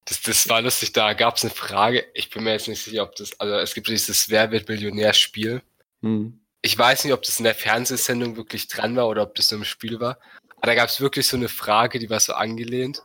[0.07, 2.07] Das, das war lustig, da gab es eine Frage.
[2.13, 5.63] Ich bin mir jetzt nicht sicher, ob das, also es gibt dieses Wer wird Millionär-Spiel.
[6.03, 6.41] Hm.
[6.61, 9.61] Ich weiß nicht, ob das in der Fernsehsendung wirklich dran war oder ob das nur
[9.61, 10.19] im Spiel war.
[10.57, 13.01] Aber da gab es wirklich so eine Frage, die war so angelehnt.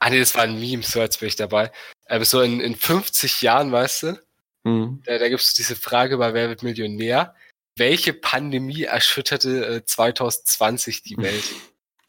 [0.00, 1.70] Ah nee, das war ein Meme, so als wäre ich dabei.
[2.06, 4.23] Aber so in, in 50 Jahren, weißt du,
[4.64, 5.02] hm.
[5.04, 7.34] da, da gibt es diese Frage bei Wer wird Millionär?
[7.76, 11.44] Welche Pandemie erschütterte äh, 2020 die Welt?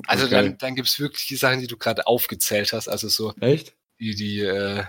[0.07, 0.35] Also okay.
[0.35, 2.89] dann, dann gibt es wirklich die Sachen, die du gerade aufgezählt hast.
[2.89, 3.77] Also so Echt?
[3.97, 4.83] die, die, äh,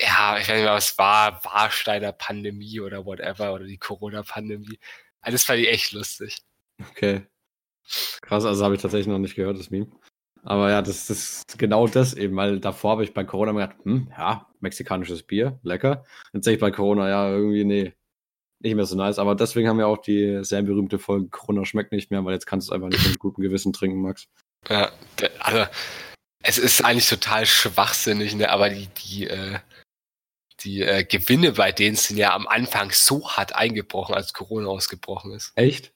[0.00, 4.80] ja, ich weiß nicht mehr, was war, Warsteiner Pandemie oder whatever, oder die Corona-Pandemie.
[5.20, 6.38] Alles fand ich echt lustig.
[6.90, 7.26] Okay.
[8.22, 9.86] Krass, also habe ich tatsächlich noch nicht gehört, das Meme.
[10.44, 13.66] Aber ja, das, das ist genau das eben, weil davor habe ich bei Corona mir
[13.66, 16.04] gedacht, hm, ja, mexikanisches Bier, lecker.
[16.32, 17.94] Jetzt sehe ich bei Corona, ja, irgendwie, nee,
[18.60, 19.18] nicht mehr so nice.
[19.18, 22.46] Aber deswegen haben wir auch die sehr berühmte Folge Corona schmeckt nicht mehr, weil jetzt
[22.46, 24.28] kannst du es einfach nicht mit gutem Gewissen trinken, Max.
[24.68, 24.92] Ja,
[25.40, 25.66] also
[26.42, 28.50] es ist eigentlich total schwachsinnig, ne?
[28.50, 29.58] aber die, die, äh,
[30.60, 35.32] die äh, Gewinne bei denen sind ja am Anfang so hart eingebrochen, als Corona ausgebrochen
[35.32, 35.52] ist.
[35.56, 35.92] Echt?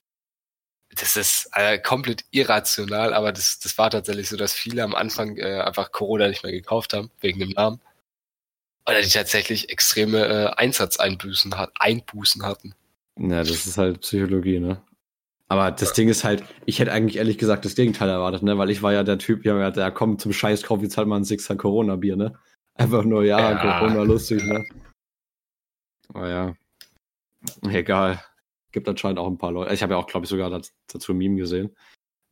[1.00, 5.36] Das ist äh, komplett irrational, aber das, das war tatsächlich so, dass viele am Anfang
[5.36, 7.80] äh, einfach Corona nicht mehr gekauft haben, wegen dem Namen.
[8.86, 12.74] Oder die tatsächlich extreme äh, Einsatzeinbußen hat, Einbußen hatten.
[13.18, 14.82] Ja, das ist halt Psychologie, ne?
[15.48, 18.58] Aber das Ding ist halt, ich hätte eigentlich ehrlich gesagt das Gegenteil erwartet, ne?
[18.58, 21.16] Weil ich war ja der Typ, ja, der kommt zum Scheiß, kauf jetzt halt mal
[21.16, 22.38] ein Sixer Corona-Bier, ne?
[22.74, 24.64] Einfach nur, ja, ja Corona lustig, ne?
[26.12, 26.54] Aber ja.
[27.62, 28.22] Egal.
[28.72, 29.72] Gibt anscheinend auch ein paar Leute.
[29.72, 31.74] Ich habe ja auch, glaube ich, sogar dazu ein Meme gesehen.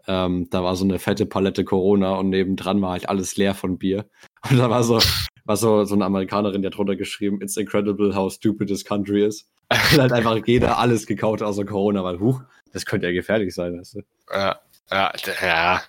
[0.06, 3.78] Ähm, da war so eine fette Palette Corona und nebendran war halt alles leer von
[3.78, 4.08] Bier.
[4.50, 5.00] Und da war so,
[5.44, 9.24] war so, so eine Amerikanerin, die hat drunter geschrieben, It's incredible how stupid this country
[9.24, 9.48] is.
[9.70, 12.40] Und halt einfach jeder alles gekauft außer Corona, weil, huch,
[12.72, 14.02] das könnte ja gefährlich sein, weißt du?
[14.30, 15.82] Ja, ja, ja.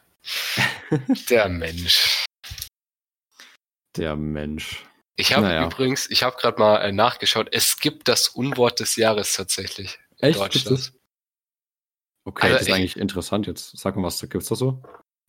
[1.30, 2.26] Der Mensch.
[3.96, 4.84] Der Mensch.
[5.16, 5.66] Ich habe naja.
[5.66, 10.00] übrigens, ich habe gerade mal äh, nachgeschaut, es gibt das Unwort des Jahres tatsächlich.
[10.20, 10.40] Echt?
[10.40, 10.94] Deutschland.
[12.26, 13.78] Okay, also, das ist eigentlich interessant jetzt.
[13.78, 14.84] Sag mal, was gibt's da so?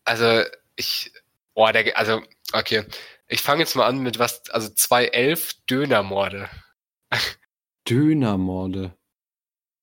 [0.05, 0.43] Also,
[0.77, 1.13] ich,
[1.55, 2.23] boah, der, also,
[2.53, 2.85] okay.
[3.29, 6.49] Ich fange jetzt mal an mit was, also 211 Dönermorde.
[7.89, 8.97] Dönermorde.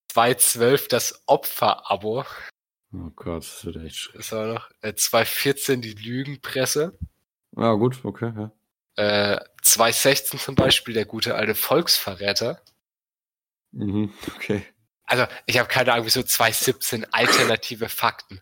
[0.09, 2.25] 212 das Opferabo.
[2.93, 4.27] Oh Gott, das wird echt schrecklich.
[4.29, 4.69] Das war noch.
[4.81, 6.97] Äh, 214 die Lügenpresse.
[7.55, 8.51] Ja, gut, okay, ja.
[9.35, 12.61] Äh, 216 zum Beispiel der gute alte Volksverräter.
[13.71, 14.65] Mhm, okay.
[15.07, 18.41] Also, ich habe keine Ahnung, wieso 217 alternative Fakten.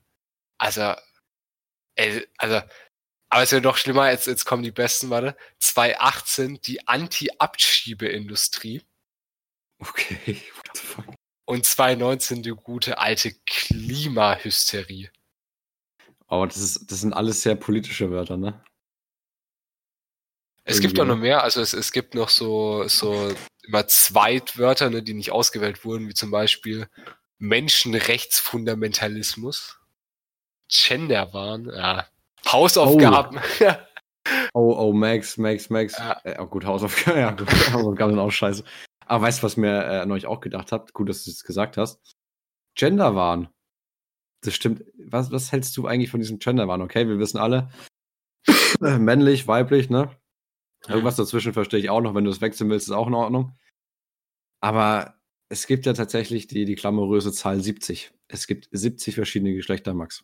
[0.58, 0.96] Also,
[1.96, 2.62] ey, also,
[3.30, 5.36] aber es ja noch schlimmer, jetzt, jetzt kommen die besten, warte.
[5.60, 8.84] 218 die Anti-Abschiebeindustrie.
[9.80, 11.16] Okay, what the fuck?
[11.46, 15.12] Und 2019 die gute alte Klimahysterie.
[16.28, 18.64] Aber das, ist, das sind alles sehr politische Wörter, ne?
[20.66, 25.04] Es gibt auch noch mehr, also es, es gibt noch so, so immer Zweitwörter, ne,
[25.04, 26.88] die nicht ausgewählt wurden, wie zum Beispiel
[27.40, 29.80] Menschenrechtsfundamentalismus,
[30.70, 32.06] Genderwahn, ja,
[32.48, 33.40] Hausaufgaben.
[33.62, 33.74] Oh.
[34.60, 35.98] oh, oh, Max, Max, Max.
[35.98, 36.22] Ja.
[36.24, 38.64] Äh, oh, gut, Hausaufgaben, ja, gut, Hausaufgaben sind auch scheiße.
[39.06, 40.94] Aber weißt du, was mir äh, neulich auch gedacht habt?
[40.94, 42.00] Gut, dass du es gesagt hast.
[42.76, 43.50] Genderwahn.
[44.42, 44.84] Das stimmt.
[44.98, 46.82] Was, was hältst du eigentlich von diesem Genderwahn?
[46.82, 47.70] Okay, wir wissen alle,
[48.80, 50.10] männlich, weiblich, ne?
[50.88, 52.16] Irgendwas dazwischen verstehe ich auch noch.
[52.16, 53.58] Wenn du es wechseln willst, ist auch in Ordnung.
[54.60, 55.16] Aber
[55.50, 58.12] es gibt ja tatsächlich die, die glamouröse Zahl 70.
[58.28, 60.24] Es gibt 70 verschiedene Geschlechter, Max.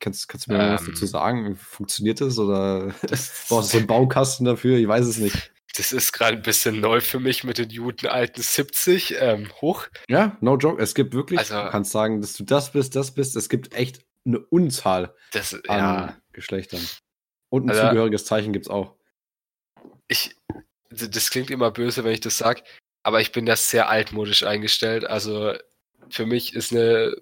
[0.00, 1.56] Kannst, kannst du mir ähm, was dazu sagen?
[1.56, 4.76] Funktioniert das oder das, brauchst du so einen Baukasten dafür?
[4.76, 5.52] Ich weiß es nicht.
[5.76, 9.86] Das ist gerade ein bisschen neu für mich mit den guten alten 70 ähm, hoch.
[10.08, 10.82] Ja, no joke.
[10.82, 13.36] Es gibt wirklich, also, du kannst sagen, dass du das bist, das bist.
[13.36, 16.16] Es gibt echt eine Unzahl das, an ja.
[16.32, 16.80] Geschlechtern.
[17.48, 18.97] Und ein also, zugehöriges Zeichen gibt es auch
[20.08, 20.36] ich,
[20.90, 22.62] das klingt immer böse, wenn ich das sage,
[23.02, 25.04] aber ich bin da sehr altmodisch eingestellt.
[25.04, 25.54] Also
[26.10, 27.14] für mich ist eine.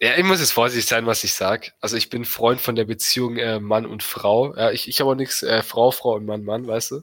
[0.00, 1.72] Ja, ich muss jetzt vorsichtig sein, was ich sage.
[1.80, 4.54] Also ich bin Freund von der Beziehung äh, Mann und Frau.
[4.54, 7.02] Ja, ich, ich habe auch nichts äh, Frau, Frau und Mann, Mann, weißt du?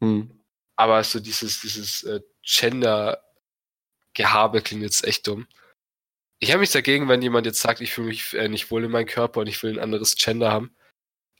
[0.00, 0.40] Hm.
[0.76, 5.46] Aber so dieses, dieses äh, Gender-Gehabe klingt jetzt echt dumm.
[6.40, 8.90] Ich habe mich dagegen, wenn jemand jetzt sagt, ich fühle mich äh, nicht wohl in
[8.90, 10.74] meinem Körper und ich will ein anderes Gender haben.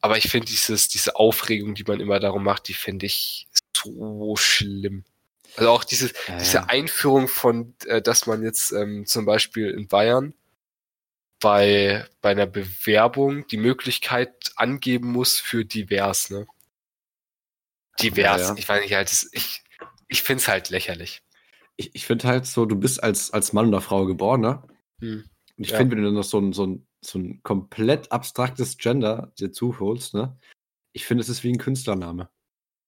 [0.04, 4.36] Aber ich finde dieses, diese Aufregung, die man immer darum macht, die finde ich so
[4.36, 5.02] schlimm.
[5.56, 9.88] Also auch diese, ja, diese Einführung von, äh, dass man jetzt ähm, zum Beispiel in
[9.88, 10.34] Bayern
[11.40, 16.46] bei, bei einer Bewerbung die Möglichkeit angeben muss für divers, ne?
[17.98, 18.48] Divers.
[18.48, 18.54] Ja.
[18.58, 19.62] Ich weiß nicht, halt, ich,
[20.08, 21.22] ich finde es halt lächerlich.
[21.76, 24.62] Ich, ich finde halt so, du bist als, als Mann oder Frau geboren, ne?
[25.00, 25.24] Hm.
[25.56, 28.78] Und ich finde, wenn du dann noch so ein, so ein so ein komplett abstraktes
[28.78, 30.38] Gender dir zuholst, ne?
[30.94, 32.30] ich finde, es ist wie ein Künstlername.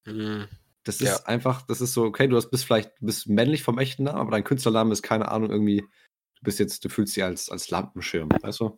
[0.06, 0.48] Mhm.
[0.84, 1.24] Das ist ja.
[1.24, 4.44] einfach, das ist so, okay, du bist vielleicht, bist männlich vom echten Namen, aber dein
[4.44, 8.60] Künstlername ist keine Ahnung, irgendwie, du bist jetzt, du fühlst dich als, als Lampenschirm, weißt
[8.60, 8.68] du?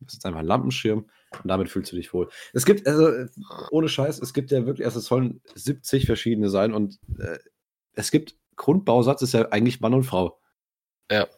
[0.00, 1.08] Du bist jetzt einfach ein Lampenschirm
[1.42, 2.28] und damit fühlst du dich wohl.
[2.52, 3.26] Es gibt, also,
[3.70, 7.38] ohne Scheiß, es gibt ja wirklich, also es sollen 70 verschiedene sein und äh,
[7.92, 10.40] es gibt, Grundbausatz ist ja eigentlich Mann und Frau.
[11.10, 11.28] Ja.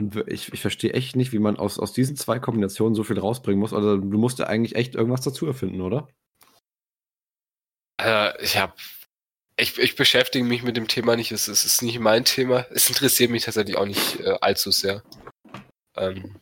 [0.00, 3.18] Und ich, ich verstehe echt nicht, wie man aus, aus diesen zwei Kombinationen so viel
[3.18, 3.74] rausbringen muss.
[3.74, 6.08] Also du musst ja eigentlich echt irgendwas dazu erfinden, oder?
[8.00, 8.72] Äh, ich habe
[9.58, 11.32] ich, ich beschäftige mich mit dem Thema nicht.
[11.32, 12.66] Es, es ist nicht mein Thema.
[12.70, 15.02] Es interessiert mich tatsächlich auch nicht äh, allzu sehr.
[15.96, 16.40] Ähm,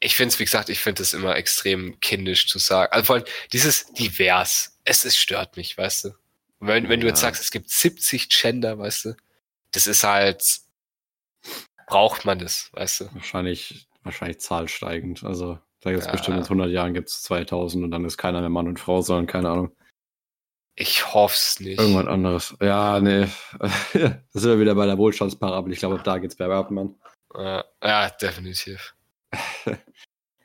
[0.00, 2.92] ich finde es, wie gesagt, ich finde es immer extrem kindisch zu sagen.
[2.92, 6.10] Also vor allem dieses divers, es, es stört mich, weißt du.
[6.58, 7.04] Wenn, wenn ja.
[7.04, 9.16] du jetzt sagst, es gibt 70 Gender, weißt du,
[9.70, 10.64] das ist halt,
[11.86, 13.14] braucht man das, weißt du.
[13.14, 15.24] Wahrscheinlich, wahrscheinlich zahlsteigend.
[15.24, 16.12] Also da gibt es ja.
[16.12, 19.02] bestimmt in 100 Jahren gibt es 2000 und dann ist keiner mehr Mann und Frau,
[19.02, 19.76] sondern keine Ahnung.
[20.76, 21.78] Ich hoff's nicht.
[21.78, 22.56] Irgendwas anderes.
[22.60, 23.28] Ja, nee.
[23.60, 25.72] das sind wir wieder bei der Wohlstandsparabel.
[25.72, 26.96] Ich glaube, da geht's bergab, Mann.
[27.34, 28.94] Ja, ja definitiv.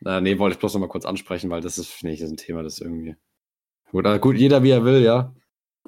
[0.02, 2.30] Na, nee, wollte ich bloß noch mal kurz ansprechen, weil das ist, finde ich, ist
[2.30, 3.16] ein Thema, das irgendwie.
[3.92, 5.34] Gut, also gut, jeder wie er will, ja.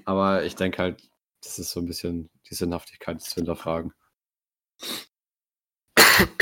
[0.06, 1.10] Aber ich denke halt,
[1.44, 3.94] das ist so ein bisschen die Sinnhaftigkeit zu hinterfragen.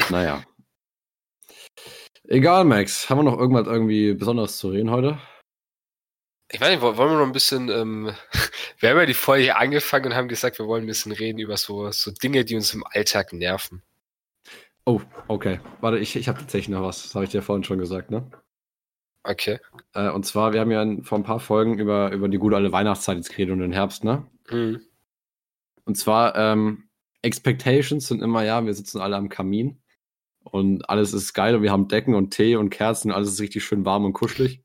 [0.10, 0.44] Naja.
[2.24, 3.10] Egal, Max.
[3.10, 5.20] Haben wir noch irgendwas irgendwie Besonderes zu reden heute?
[6.52, 8.12] Ich weiß nicht, wollen wir noch ein bisschen, ähm,
[8.80, 11.58] wir haben ja die Folge angefangen und haben gesagt, wir wollen ein bisschen reden über
[11.58, 13.84] so, so Dinge, die uns im Alltag nerven.
[14.86, 15.60] Oh, okay.
[15.82, 17.04] Warte, ich, ich habe tatsächlich noch was.
[17.04, 18.30] Das habe ich dir vorhin schon gesagt, ne?
[19.24, 19.60] Okay.
[19.94, 22.72] Äh, und zwar, wir haben ja vor ein paar Folgen über, über die gute alte
[22.72, 24.26] Weihnachtszeit jetzt geredet und den Herbst, ne?
[24.50, 24.82] Mhm.
[25.86, 26.90] Und zwar, ähm,
[27.22, 29.82] Expectations sind immer, ja, wir sitzen alle am Kamin
[30.52, 33.42] und alles ist geil und wir haben Decken und Tee und Kerzen und alles ist
[33.42, 34.64] richtig schön warm und kuschelig.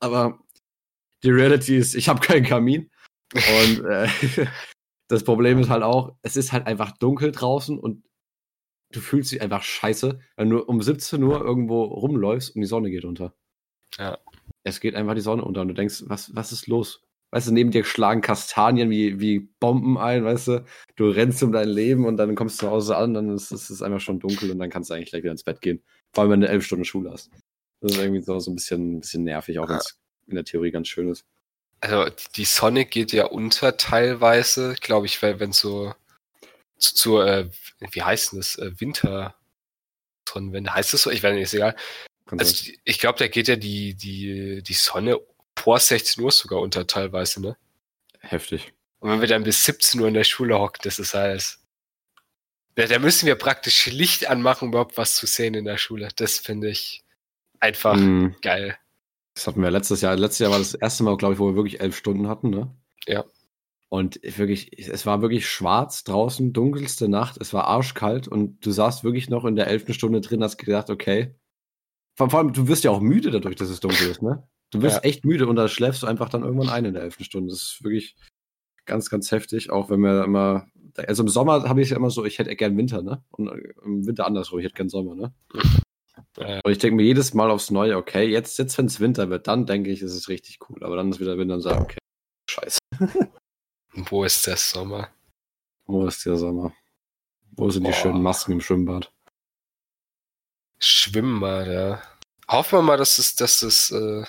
[0.00, 0.40] Aber
[1.22, 2.90] die Reality ist, ich habe keinen Kamin.
[3.34, 4.08] Und äh,
[5.08, 8.04] das Problem ist halt auch, es ist halt einfach dunkel draußen und
[8.92, 12.90] du fühlst dich einfach scheiße, wenn du um 17 Uhr irgendwo rumläufst und die Sonne
[12.90, 13.34] geht unter.
[13.98, 14.18] Ja.
[14.64, 17.02] Es geht einfach die Sonne unter und du denkst, was, was ist los?
[17.32, 20.64] Weißt du, neben dir schlagen Kastanien wie, wie Bomben ein, weißt du?
[20.96, 23.80] Du rennst um dein Leben und dann kommst du zu Hause an, dann ist es
[23.80, 25.82] einfach schon dunkel und dann kannst du eigentlich gleich wieder ins Bett gehen.
[26.12, 27.30] Vor allem, wenn du elf Stunden Schule hast.
[27.80, 30.44] Das ist irgendwie so, so ein bisschen, ein bisschen nervig, auch wenn es in der
[30.44, 31.24] Theorie ganz schön ist.
[31.80, 35.94] Also die Sonne geht ja unter teilweise, glaube ich, weil wenn so
[36.76, 37.48] zu, zu äh,
[37.80, 39.34] wie heißt denn das, äh, Winter
[40.28, 41.10] Sonnenwende, heißt das so?
[41.10, 41.74] Ich weiß nicht, ist egal.
[42.26, 45.18] Also, ich glaube, da geht ja die, die, die Sonne
[45.56, 47.56] vor 16 Uhr sogar unter teilweise, ne?
[48.20, 48.72] Heftig.
[49.00, 51.58] Und wenn wir dann bis 17 Uhr in der Schule hocken, das ist alles.
[52.74, 56.08] Da, da müssen wir praktisch Licht anmachen, um überhaupt was zu sehen in der Schule.
[56.16, 57.04] Das finde ich
[57.60, 58.36] einfach mm.
[58.40, 58.78] geil.
[59.34, 60.16] Das hatten wir letztes Jahr.
[60.16, 62.74] Letztes Jahr war das erste Mal, glaube ich, wo wir wirklich elf Stunden hatten, ne?
[63.06, 63.24] Ja.
[63.88, 69.04] Und wirklich, es war wirklich schwarz draußen, dunkelste Nacht, es war arschkalt und du saßt
[69.04, 71.34] wirklich noch in der elften Stunde drin, hast gedacht, okay.
[72.14, 74.48] Vor, allem, du wirst ja auch müde dadurch, dass es dunkel ist, ne?
[74.72, 75.02] Du wirst ja.
[75.02, 77.50] echt müde und da schläfst du einfach dann irgendwann ein in der elften Stunde.
[77.50, 78.16] Das ist wirklich
[78.86, 82.24] ganz, ganz heftig, auch wenn wir immer, also im Sommer habe ich ja immer so,
[82.24, 83.22] ich hätte gern Winter, ne?
[83.30, 83.48] Und
[83.84, 85.34] im Winter andersrum, ich hätte gern Sommer, ne?
[86.36, 89.46] Und ich denke mir jedes Mal aufs Neue, okay, jetzt, jetzt wenn es Winter wird,
[89.46, 90.82] dann denke ich, ist es richtig cool.
[90.82, 91.98] Aber dann ist wieder Winter und sage, okay,
[92.48, 92.78] scheiße.
[93.94, 95.08] Wo ist der Sommer?
[95.86, 96.72] Wo ist der Sommer?
[97.50, 97.90] Wo sind Boah.
[97.90, 99.12] die schönen Masken im Schwimmbad?
[100.78, 102.02] Schwimmbad, ja.
[102.48, 104.24] Hoffen wir mal, dass es, dass es, äh,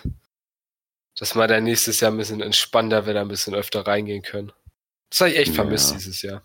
[1.18, 4.52] dass wir dann nächstes Jahr ein bisschen entspannter wird, ein bisschen öfter reingehen können.
[5.10, 5.98] Das habe ich echt vermisst ja.
[5.98, 6.44] dieses Jahr.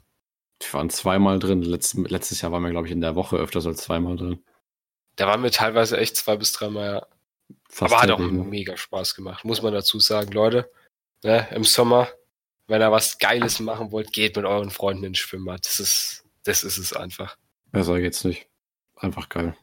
[0.61, 1.63] Wir waren zweimal drin.
[1.63, 4.43] Letzt, letztes Jahr waren wir, glaube ich, in der Woche öfter als zweimal drin.
[5.17, 7.07] Da waren wir teilweise echt zwei bis dreimal, ja.
[7.71, 8.29] Fast Aber hat auch ne?
[8.31, 10.71] mega Spaß gemacht, muss man dazu sagen, Leute.
[11.25, 12.09] Ne, Im Sommer,
[12.67, 15.65] wenn ihr was Geiles machen wollt, geht mit euren Freunden ins Schwimmbad.
[15.65, 17.37] Das ist, das ist es einfach.
[17.73, 18.47] Besser geht's nicht.
[18.97, 19.57] Einfach geil.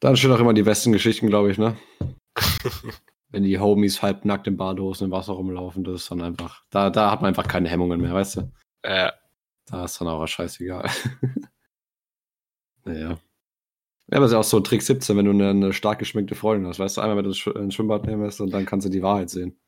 [0.00, 1.76] Dann stehen auch immer die besten Geschichten, glaube ich, ne?
[3.30, 7.10] wenn die Homies halbnackt in Badehosen im Wasser rumlaufen, das ist dann einfach, da, da
[7.10, 8.52] hat man einfach keine Hemmungen mehr, weißt du?
[8.84, 9.12] Ja.
[9.66, 10.88] Da ist dann auch scheißegal.
[12.84, 13.18] naja.
[14.08, 16.36] Ja, aber es ist ja auch so Trick 17, wenn du eine, eine stark geschminkte
[16.36, 16.78] Freundin hast.
[16.78, 19.30] Weißt du, einmal, wenn du ein Schwimmbad nehmen lässt und dann kannst du die Wahrheit
[19.30, 19.58] sehen.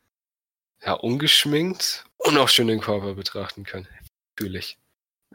[0.84, 3.88] Ja, ungeschminkt und auch schön den Körper betrachten können.
[4.38, 4.78] Fühle ich.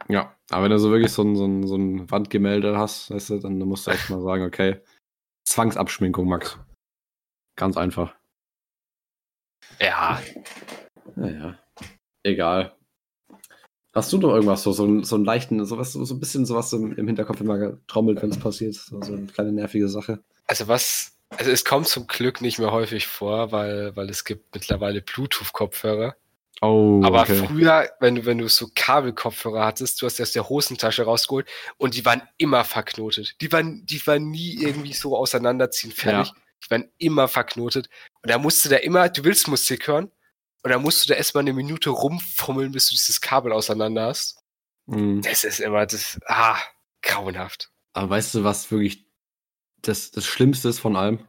[0.08, 3.30] Ja, aber wenn du so wirklich so ein, so ein, so ein Wandgemälde hast, weißt
[3.30, 4.80] du, dann musst du echt mal sagen, okay,
[5.44, 6.58] Zwangsabschminkung, Max.
[7.56, 8.14] Ganz einfach.
[9.80, 10.20] Ja.
[11.16, 11.58] Naja.
[12.22, 12.74] Egal.
[13.92, 16.96] Hast du noch irgendwas, so, so, so einen leichten, sowas, so ein bisschen sowas im,
[16.96, 18.74] im Hinterkopf immer trommelt, wenn es passiert?
[18.74, 20.24] So, so eine kleine nervige Sache.
[20.46, 24.54] Also was, Also es kommt zum Glück nicht mehr häufig vor, weil, weil es gibt
[24.54, 26.16] mittlerweile Bluetooth-Kopfhörer.
[26.60, 27.44] Oh, Aber okay.
[27.46, 31.48] früher, wenn du, wenn du so Kabelkopfhörer hattest, du hast die aus der Hosentasche rausgeholt
[31.76, 33.40] und die waren immer verknotet.
[33.40, 36.32] Die waren, die waren nie irgendwie so auseinanderziehen fertig.
[36.34, 36.42] Ja.
[36.64, 37.88] Die waren immer verknotet.
[38.22, 40.10] Und da musst du da immer, du willst Musik hören,
[40.64, 44.42] und da musst du da erstmal eine Minute rumfummeln, bis du dieses Kabel auseinander hast.
[44.86, 45.20] Mhm.
[45.20, 46.58] Das ist immer das, ah,
[47.02, 47.70] grauenhaft.
[47.92, 49.06] Aber weißt du, was wirklich
[49.82, 51.28] das, das Schlimmste ist von allem?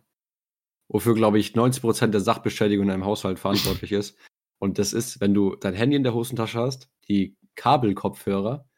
[0.87, 4.17] Wofür, glaube ich, 90% der Sachbeschädigung in einem Haushalt verantwortlich ist.
[4.59, 8.69] Und das ist, wenn du dein Handy in der Hosentasche hast, die Kabelkopfhörer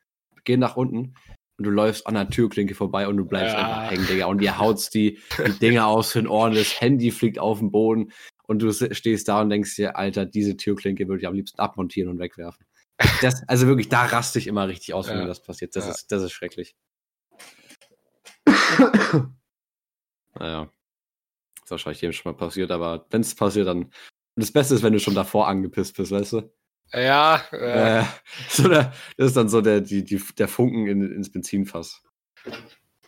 [0.44, 1.16] gehen nach unten
[1.58, 3.60] und du läufst an der Türklinke vorbei und du bleibst ja.
[3.60, 4.28] einfach hängen, Digga.
[4.28, 8.12] Und ihr haut die, die Dinger aus den Ohren, das Handy fliegt auf den Boden
[8.44, 12.10] und du stehst da und denkst dir, Alter, diese Türklinke würde ich am liebsten abmontieren
[12.10, 12.66] und wegwerfen.
[13.22, 15.22] Das, also wirklich, da raste ich immer richtig aus, wenn ja.
[15.24, 15.76] mir das passiert.
[15.76, 15.92] Das, ja.
[15.92, 16.76] ist, das ist schrecklich.
[20.40, 20.72] naja.
[21.56, 23.92] Das ist wahrscheinlich jedem schon mal passiert, aber wenn es passiert, dann.
[24.36, 26.52] Das Beste ist, wenn du schon davor angepisst bist, weißt du?
[26.94, 27.44] Ja.
[27.52, 28.04] Äh,
[28.50, 32.02] so der, das ist dann so der, die, die, der Funken in, ins Benzinfass.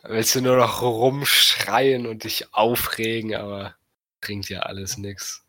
[0.04, 3.76] Willst du nur noch rumschreien und dich aufregen, aber
[4.22, 5.46] bringt ja alles nichts.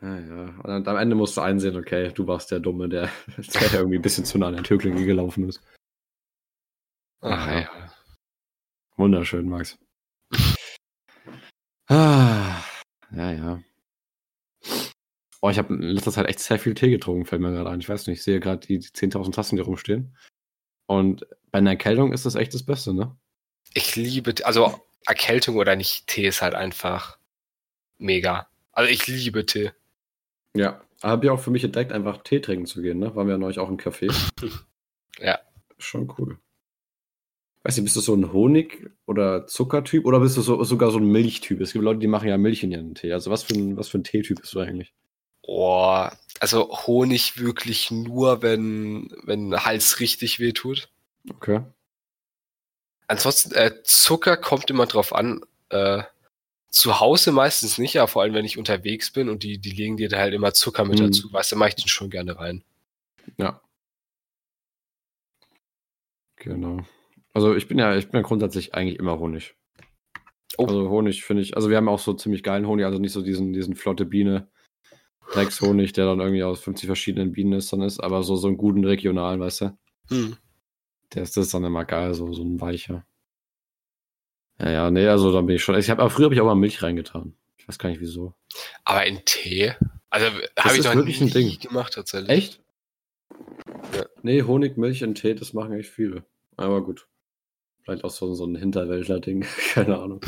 [0.00, 0.54] Ja, ja.
[0.62, 4.02] Und am Ende musst du einsehen, okay, du warst der Dumme, der, der irgendwie ein
[4.02, 5.60] bisschen zu nah an der Türklinge gelaufen ist.
[7.20, 7.60] Ach ja.
[7.60, 7.92] ja.
[8.96, 9.78] Wunderschön, Max.
[11.88, 12.62] ah,
[13.12, 13.62] ja, ja.
[15.42, 17.80] Oh, ich habe in letzter Zeit echt sehr viel Tee getrunken, fällt mir gerade ein.
[17.80, 20.16] Ich weiß nicht, ich sehe gerade die, die 10.000 Tassen, die rumstehen.
[20.86, 23.16] Und bei einer Erkältung ist das echt das Beste, ne?
[23.72, 27.18] Ich liebe, also Erkältung oder nicht, Tee ist halt einfach
[27.98, 28.48] mega.
[28.72, 29.70] Also ich liebe Tee.
[30.54, 33.14] Ja, habe ich auch für mich entdeckt, einfach Tee trinken zu gehen, ne?
[33.14, 34.12] Waren wir ja neulich auch im Café.
[35.18, 35.38] ja.
[35.78, 36.38] Schon cool.
[37.62, 40.98] Weißt du, bist du so ein Honig- oder Zuckertyp oder bist du so, sogar so
[40.98, 41.60] ein Milchtyp?
[41.60, 43.12] Es gibt Leute, die machen ja Milch in ihren Tee.
[43.12, 44.94] Also was für ein, was für ein Teetyp bist du eigentlich?
[45.52, 46.06] Oh,
[46.38, 50.88] also Honig wirklich nur, wenn, wenn Hals richtig wehtut.
[51.28, 51.62] Okay.
[53.08, 55.44] Ansonsten, äh, Zucker kommt immer drauf an.
[55.70, 56.04] Äh,
[56.68, 59.96] zu Hause meistens nicht, ja, vor allem wenn ich unterwegs bin und die, die legen
[59.96, 61.06] dir da halt immer Zucker mit mhm.
[61.06, 61.32] dazu.
[61.32, 62.62] Weißt du, mache ich den schon gerne rein.
[63.36, 63.60] Ja.
[66.36, 66.86] Genau.
[67.34, 69.56] Also ich bin ja, ich bin ja grundsätzlich eigentlich immer Honig.
[70.58, 70.66] Oh.
[70.66, 73.22] Also Honig finde ich, also wir haben auch so ziemlich geilen Honig, also nicht so
[73.22, 74.48] diesen, diesen flotte Biene,
[75.32, 79.40] Dreckshonig, der dann irgendwie aus 50 verschiedenen Bienennestern ist, aber so, so einen guten regionalen,
[79.40, 79.78] weißt du?
[80.08, 80.36] Hm.
[81.14, 83.04] Der ist das dann immer geil, so, so ein weicher.
[84.60, 85.76] Ja, ja, nee, also da bin ich schon.
[85.76, 87.34] Ich hab, früher habe ich auch mal Milch reingetan.
[87.56, 88.34] Ich weiß gar nicht wieso.
[88.84, 89.74] Aber in Tee?
[90.10, 90.26] Also
[90.58, 91.58] habe ich doch wirklich nie ein Ding.
[91.60, 92.30] gemacht tatsächlich.
[92.30, 92.62] Echt?
[93.94, 94.04] Ja.
[94.22, 96.24] Nee, Honig, Milch und Tee, das machen echt viele.
[96.56, 97.08] Aber gut.
[97.82, 99.46] Vielleicht auch so, so ein Hinterwäldler-Ding.
[99.72, 100.20] Keine Ahnung.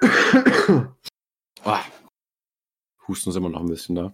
[1.64, 1.78] oh.
[3.06, 4.12] Husten sind immer noch ein bisschen da.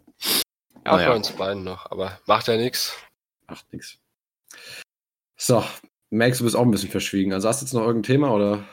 [0.85, 1.09] Ja, naja.
[1.09, 2.97] bei uns beiden noch, aber macht ja nichts.
[3.49, 3.99] Macht nichts.
[5.37, 5.65] So,
[6.11, 7.33] merkst du bist auch ein bisschen verschwiegen.
[7.33, 8.65] Also hast du jetzt noch irgendein Thema oder?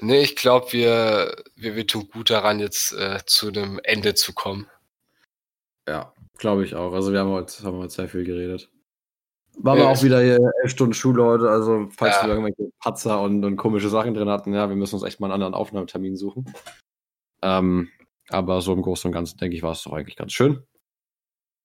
[0.00, 4.34] Nee, ich glaube, wir, wir, wir tun gut daran, jetzt äh, zu einem Ende zu
[4.34, 4.66] kommen.
[5.88, 6.92] Ja, glaube ich auch.
[6.92, 8.70] Also wir haben heute, haben heute sehr viel geredet.
[9.58, 12.26] War aber auch wieder hier elf Stunden Schule heute, also falls ja.
[12.26, 15.28] wir irgendwelche Patzer und, und, komische Sachen drin hatten, ja, wir müssen uns echt mal
[15.28, 16.52] einen anderen Aufnahmetermin suchen.
[17.40, 17.88] Ähm,
[18.28, 20.66] aber so im Großen und Ganzen, denke ich, war es doch eigentlich ganz schön.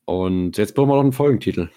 [0.05, 1.69] Und jetzt brauchen wir noch einen Folgentitel.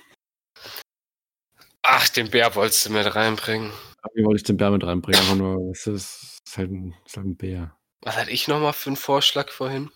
[1.83, 3.73] Ach, den Bär wolltest du mit reinbringen.
[4.15, 5.21] Wie wollte ich den Bär mit reinbringen?
[5.21, 7.77] Einfach nur, es ist, ist, halt ein, ist halt ein Bär.
[8.03, 9.91] Was hatte ich nochmal für einen Vorschlag vorhin?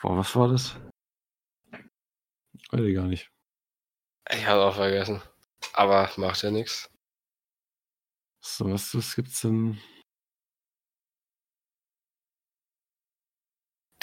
[0.00, 0.76] Boah, was war das?
[2.70, 3.30] Weiß ich gar nicht.
[4.30, 5.22] Ich habe auch vergessen.
[5.72, 6.90] Aber macht ja nichts.
[8.40, 9.78] So, was, was gibt's denn?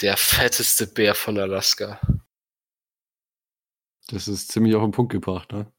[0.00, 2.00] Der fetteste Bär von Alaska.
[4.08, 5.70] Das ist ziemlich auf den Punkt gebracht, ne?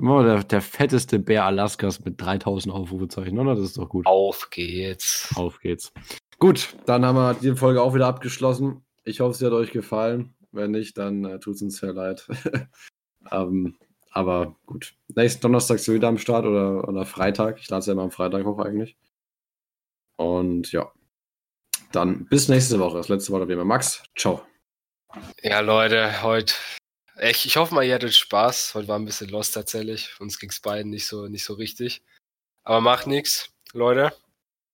[0.00, 3.56] Oh, der, der fetteste Bär Alaskas mit 3000 Aufrufezeichen, oder?
[3.56, 4.06] Das ist doch gut.
[4.06, 5.34] Auf geht's.
[5.34, 5.92] Auf geht's.
[6.38, 8.84] Gut, dann haben wir die Folge auch wieder abgeschlossen.
[9.02, 10.36] Ich hoffe, sie hat euch gefallen.
[10.52, 12.28] Wenn nicht, dann äh, tut es uns sehr leid.
[13.32, 13.76] ähm,
[14.12, 14.94] aber gut.
[15.08, 17.58] Nächsten Donnerstag sind wir wieder am Start oder, oder Freitag.
[17.58, 18.96] Ich lade es ja immer am Freitag hoch eigentlich.
[20.16, 20.92] Und ja.
[21.92, 22.98] Dann bis nächste Woche.
[22.98, 23.64] Das letzte Wort wie immer.
[23.64, 24.42] Max, ciao.
[25.42, 26.54] Ja, Leute, heute
[27.20, 28.74] ich, ich hoffe mal, ihr hattet Spaß.
[28.74, 30.20] Heute war ein bisschen lost tatsächlich.
[30.20, 32.02] Uns ging es beiden nicht so, nicht so richtig.
[32.62, 34.12] Aber macht nichts, Leute.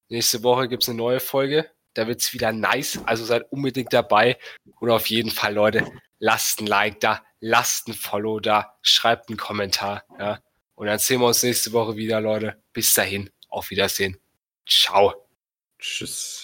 [0.09, 1.71] Nächste Woche gibt es eine neue Folge.
[1.95, 2.99] Da wird es wieder nice.
[3.05, 4.37] Also seid unbedingt dabei.
[4.79, 5.87] Und auf jeden Fall, Leute,
[6.19, 10.03] lasst ein Like da, lasst ein Follow da, schreibt einen Kommentar.
[10.19, 10.39] Ja.
[10.75, 12.61] Und dann sehen wir uns nächste Woche wieder, Leute.
[12.73, 13.31] Bis dahin.
[13.49, 14.19] Auf Wiedersehen.
[14.67, 15.27] Ciao.
[15.79, 16.43] Tschüss.